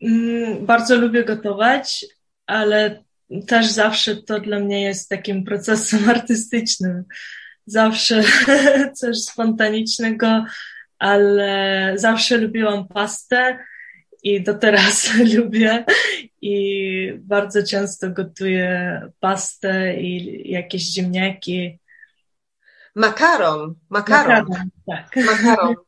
Mm, 0.01 0.65
bardzo 0.65 0.95
lubię 0.95 1.23
gotować, 1.23 2.05
ale 2.45 3.03
też 3.47 3.67
zawsze 3.67 4.15
to 4.15 4.39
dla 4.39 4.60
mnie 4.60 4.81
jest 4.81 5.10
takim 5.10 5.43
procesem 5.43 6.10
artystycznym. 6.15 7.03
Zawsze 7.65 8.23
coś 8.99 9.17
spontanicznego, 9.17 10.45
ale 10.99 11.93
zawsze 11.95 12.38
lubiłam 12.38 12.88
pastę 12.88 13.60
i 14.23 14.43
do 14.43 14.53
teraz 14.53 15.10
lubię 15.36 15.86
i 16.45 17.19
bardzo 17.19 17.63
często 17.63 18.10
gotuję 18.10 19.01
pastę 19.19 19.97
i 19.97 20.51
jakieś 20.51 20.84
ziemniaki. 20.84 21.79
Makaron, 22.95 23.75
makaron. 23.89 24.45
makaron 24.47 24.69
tak. 24.88 25.15
Makaron. 25.15 25.75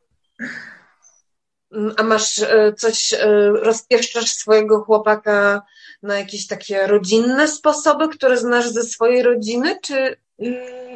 A 1.96 2.02
masz 2.02 2.38
e, 2.38 2.72
coś, 2.72 3.12
e, 3.12 3.26
rozpieszczasz 3.50 4.30
swojego 4.30 4.80
chłopaka 4.80 5.62
na 6.02 6.18
jakieś 6.18 6.46
takie 6.46 6.86
rodzinne 6.86 7.48
sposoby, 7.48 8.08
które 8.08 8.36
znasz 8.36 8.68
ze 8.68 8.82
swojej 8.82 9.22
rodziny, 9.22 9.78
czy 9.82 10.16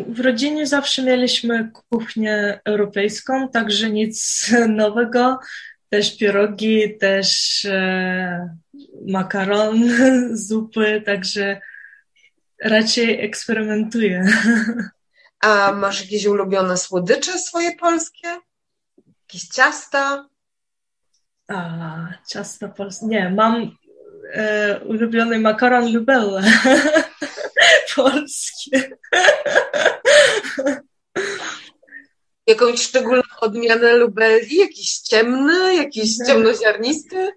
w 0.08 0.20
rodzinie 0.20 0.66
zawsze 0.66 1.02
mieliśmy 1.02 1.70
kuchnię 1.90 2.60
europejską, 2.64 3.48
także 3.48 3.90
nic 3.90 4.46
nowego 4.68 5.38
też 5.88 6.16
pierogi, 6.16 6.98
też 6.98 7.64
e, 7.64 8.56
makaron, 9.06 9.78
zupy, 10.48 11.02
także 11.06 11.60
raczej 12.64 13.24
eksperymentuję. 13.24 14.24
A 15.40 15.72
masz 15.72 16.00
jakieś 16.00 16.26
ulubione 16.26 16.76
słodycze 16.76 17.38
swoje 17.38 17.76
polskie? 17.76 18.28
Jakieś 19.26 19.48
ciasta? 19.48 20.28
A, 21.48 22.08
ciasta 22.28 22.68
polskie. 22.68 23.06
Nie, 23.06 23.30
mam 23.30 23.76
e, 24.32 24.80
ulubiony 24.80 25.38
makaron 25.38 25.92
lubelle 25.92 26.42
polskie. 27.96 28.90
Jakąś 32.46 32.82
szczególną 32.82 33.22
odmianę 33.40 33.96
lubeli? 33.96 34.56
Jakiś 34.56 34.98
ciemny, 34.98 35.74
jakiś 35.74 36.16
ciemnoziarnisty? 36.26 37.32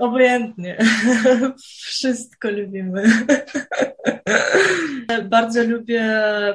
Obojętnie. 0.00 0.78
Wszystko 1.86 2.50
lubimy. 2.50 3.02
Bardzo 5.30 5.64
lubię 5.64 6.04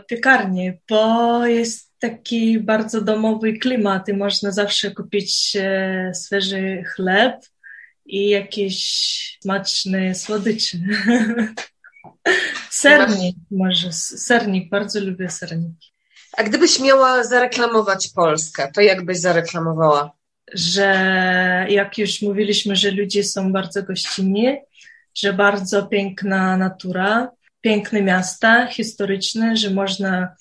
piekarnię, 0.07 0.77
bo 0.89 1.45
jest 1.45 1.91
taki 1.99 2.59
bardzo 2.59 3.01
domowy 3.01 3.53
klimat 3.53 4.09
i 4.09 4.13
można 4.13 4.51
zawsze 4.51 4.91
kupić 4.91 5.57
e, 5.59 6.11
świeży 6.25 6.83
chleb 6.95 7.45
i 8.05 8.29
jakieś 8.29 8.77
smaczne 9.41 10.15
słodycze. 10.15 10.77
Sernik 12.69 13.35
może, 13.51 13.91
sernik, 13.93 14.69
bardzo 14.69 14.99
lubię 14.99 15.29
sernik. 15.29 15.75
A 16.37 16.43
gdybyś 16.43 16.79
miała 16.79 17.23
zareklamować 17.23 18.07
Polskę, 18.15 18.71
to 18.75 18.81
jak 18.81 19.05
byś 19.05 19.17
zareklamowała? 19.17 20.14
Że 20.53 21.65
jak 21.69 21.97
już 21.97 22.21
mówiliśmy, 22.21 22.75
że 22.75 22.91
ludzie 22.91 23.23
są 23.23 23.51
bardzo 23.51 23.83
gościnni, 23.83 24.57
że 25.15 25.33
bardzo 25.33 25.85
piękna 25.85 26.57
natura, 26.57 27.31
piękne 27.61 28.01
miasta 28.01 28.67
historyczne, 28.67 29.57
że 29.57 29.69
można 29.69 30.35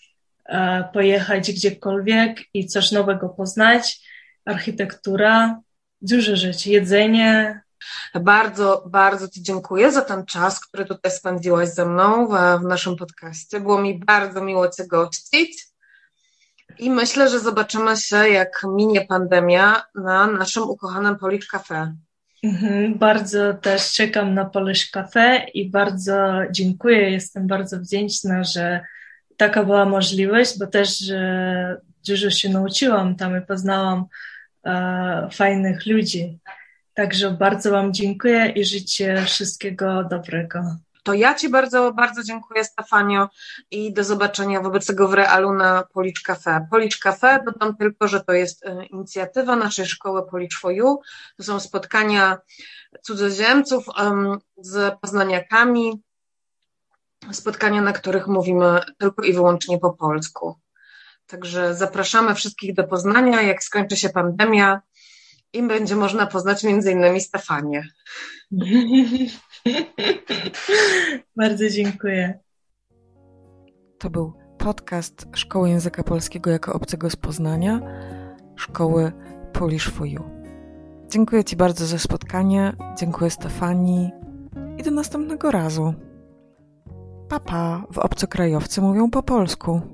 e, 0.47 0.85
pojechać 0.93 1.53
gdziekolwiek 1.53 2.41
i 2.55 2.67
coś 2.67 2.93
nowego 2.93 3.29
poznać, 3.29 4.01
architektura, 4.45 5.61
dużo 6.03 6.37
rzeczy, 6.37 6.71
jedzenie. 6.71 7.61
Bardzo, 8.15 8.85
bardzo 8.87 9.29
Ci 9.29 9.43
dziękuję 9.43 9.93
za 9.93 10.03
ten 10.03 10.27
czas, 10.27 10.61
który 10.61 10.85
tutaj 10.85 11.13
spędziłaś 11.13 11.69
ze 11.69 11.87
mną 11.87 12.27
w, 12.27 12.31
w 12.61 12.65
naszym 12.65 12.97
podcaście. 12.97 13.61
Było 13.61 13.81
mi 13.81 13.99
bardzo 13.99 14.41
miło 14.41 14.69
Cię 14.69 14.87
gościć. 14.87 15.74
I 16.79 16.91
myślę, 16.91 17.29
że 17.29 17.41
zobaczymy 17.41 17.97
się, 17.97 18.17
jak 18.17 18.63
minie 18.77 19.01
pandemia, 19.01 19.83
na 19.95 20.27
naszym 20.27 20.63
ukochanym 20.63 21.17
Polish 21.17 21.47
Cafe. 21.47 21.95
Mhm, 22.45 22.99
bardzo 22.99 23.55
też 23.55 23.93
czekam 23.93 24.35
na 24.35 24.45
Polish 24.45 24.91
Cafe 24.91 25.47
i 25.55 25.71
bardzo 25.71 26.41
dziękuję. 26.51 27.11
Jestem 27.11 27.47
bardzo 27.47 27.79
wdzięczna, 27.79 28.45
że 28.45 28.81
taka 29.37 29.65
była 29.65 29.85
możliwość, 29.85 30.59
bo 30.59 30.67
też 30.67 30.99
dużo 32.09 32.31
się 32.31 32.49
nauczyłam 32.49 33.17
tam 33.17 33.39
i 33.39 33.47
poznałam 33.47 34.05
e, 34.65 35.29
fajnych 35.33 35.87
ludzi. 35.87 36.39
Także 36.95 37.31
bardzo 37.31 37.71
Wam 37.71 37.95
dziękuję 37.95 38.53
i 38.57 38.65
życzę 38.65 39.25
wszystkiego 39.25 40.05
dobrego. 40.05 40.77
To 41.05 41.13
ja 41.15 41.35
Ci 41.35 41.49
bardzo, 41.49 41.93
bardzo 41.93 42.23
dziękuję, 42.23 42.65
Stefanio, 42.65 43.29
i 43.71 43.93
do 43.93 44.05
zobaczenia 44.05 44.61
wobec 44.61 44.87
tego 44.87 45.09
w 45.09 45.15
realu 45.15 45.53
na 45.53 45.85
Polish 45.93 46.23
Cafe. 46.23 46.67
Polish 46.71 46.99
Cafe, 46.99 47.43
dodam 47.47 47.77
tylko, 47.77 48.09
że 48.09 48.21
to 48.21 48.33
jest 48.33 48.67
e, 48.67 48.87
inicjatywa 48.87 49.57
naszej 49.57 49.87
szkoły 49.87 50.27
Polish 50.31 50.59
for 50.61 50.73
You. 50.73 51.01
To 51.37 51.43
są 51.43 51.61
spotkania 51.61 52.39
cudzoziemców 53.03 53.85
um, 53.89 54.39
z 54.57 55.01
poznaniakami, 55.01 56.03
spotkania, 57.33 57.83
na 57.83 57.93
których 57.93 58.27
mówimy 58.27 58.81
tylko 58.99 59.23
i 59.23 59.33
wyłącznie 59.33 59.79
po 59.79 59.93
polsku. 59.93 60.59
Także 61.27 61.75
zapraszamy 61.75 62.35
wszystkich 62.35 62.75
do 62.75 62.85
Poznania, 62.85 63.43
jak 63.43 63.63
skończy 63.65 63.97
się 63.97 64.09
pandemia 64.09 64.81
i 65.55 65.63
będzie 65.63 65.97
można 65.97 66.27
poznać 66.27 66.65
między 66.65 66.93
innymi 66.93 67.21
Stefanię. 67.21 67.89
Bardzo 71.37 71.69
dziękuję. 71.71 72.39
To 73.99 74.11
był 74.11 74.33
podcast 74.59 75.27
Szkoły 75.35 75.69
Języka 75.69 76.03
Polskiego 76.03 76.51
jako 76.51 76.73
obcego 76.73 77.11
z 77.11 77.17
Poznania, 77.17 77.81
szkoły 78.57 79.13
Polish 79.53 79.91
for 79.91 80.07
You. 80.07 80.23
Dziękuję 81.09 81.45
Ci 81.45 81.57
bardzo 81.57 81.87
za 81.87 81.99
spotkanie, 81.99 82.73
dziękuję 82.99 83.31
Stefanii 83.31 84.11
i 84.79 84.83
do 84.83 84.91
następnego 84.91 85.51
razu. 85.51 85.95
Papa 87.29 87.85
w 87.93 87.99
obcokrajowcy 87.99 88.81
mówią 88.81 89.11
po 89.11 89.23
polsku. 89.23 89.94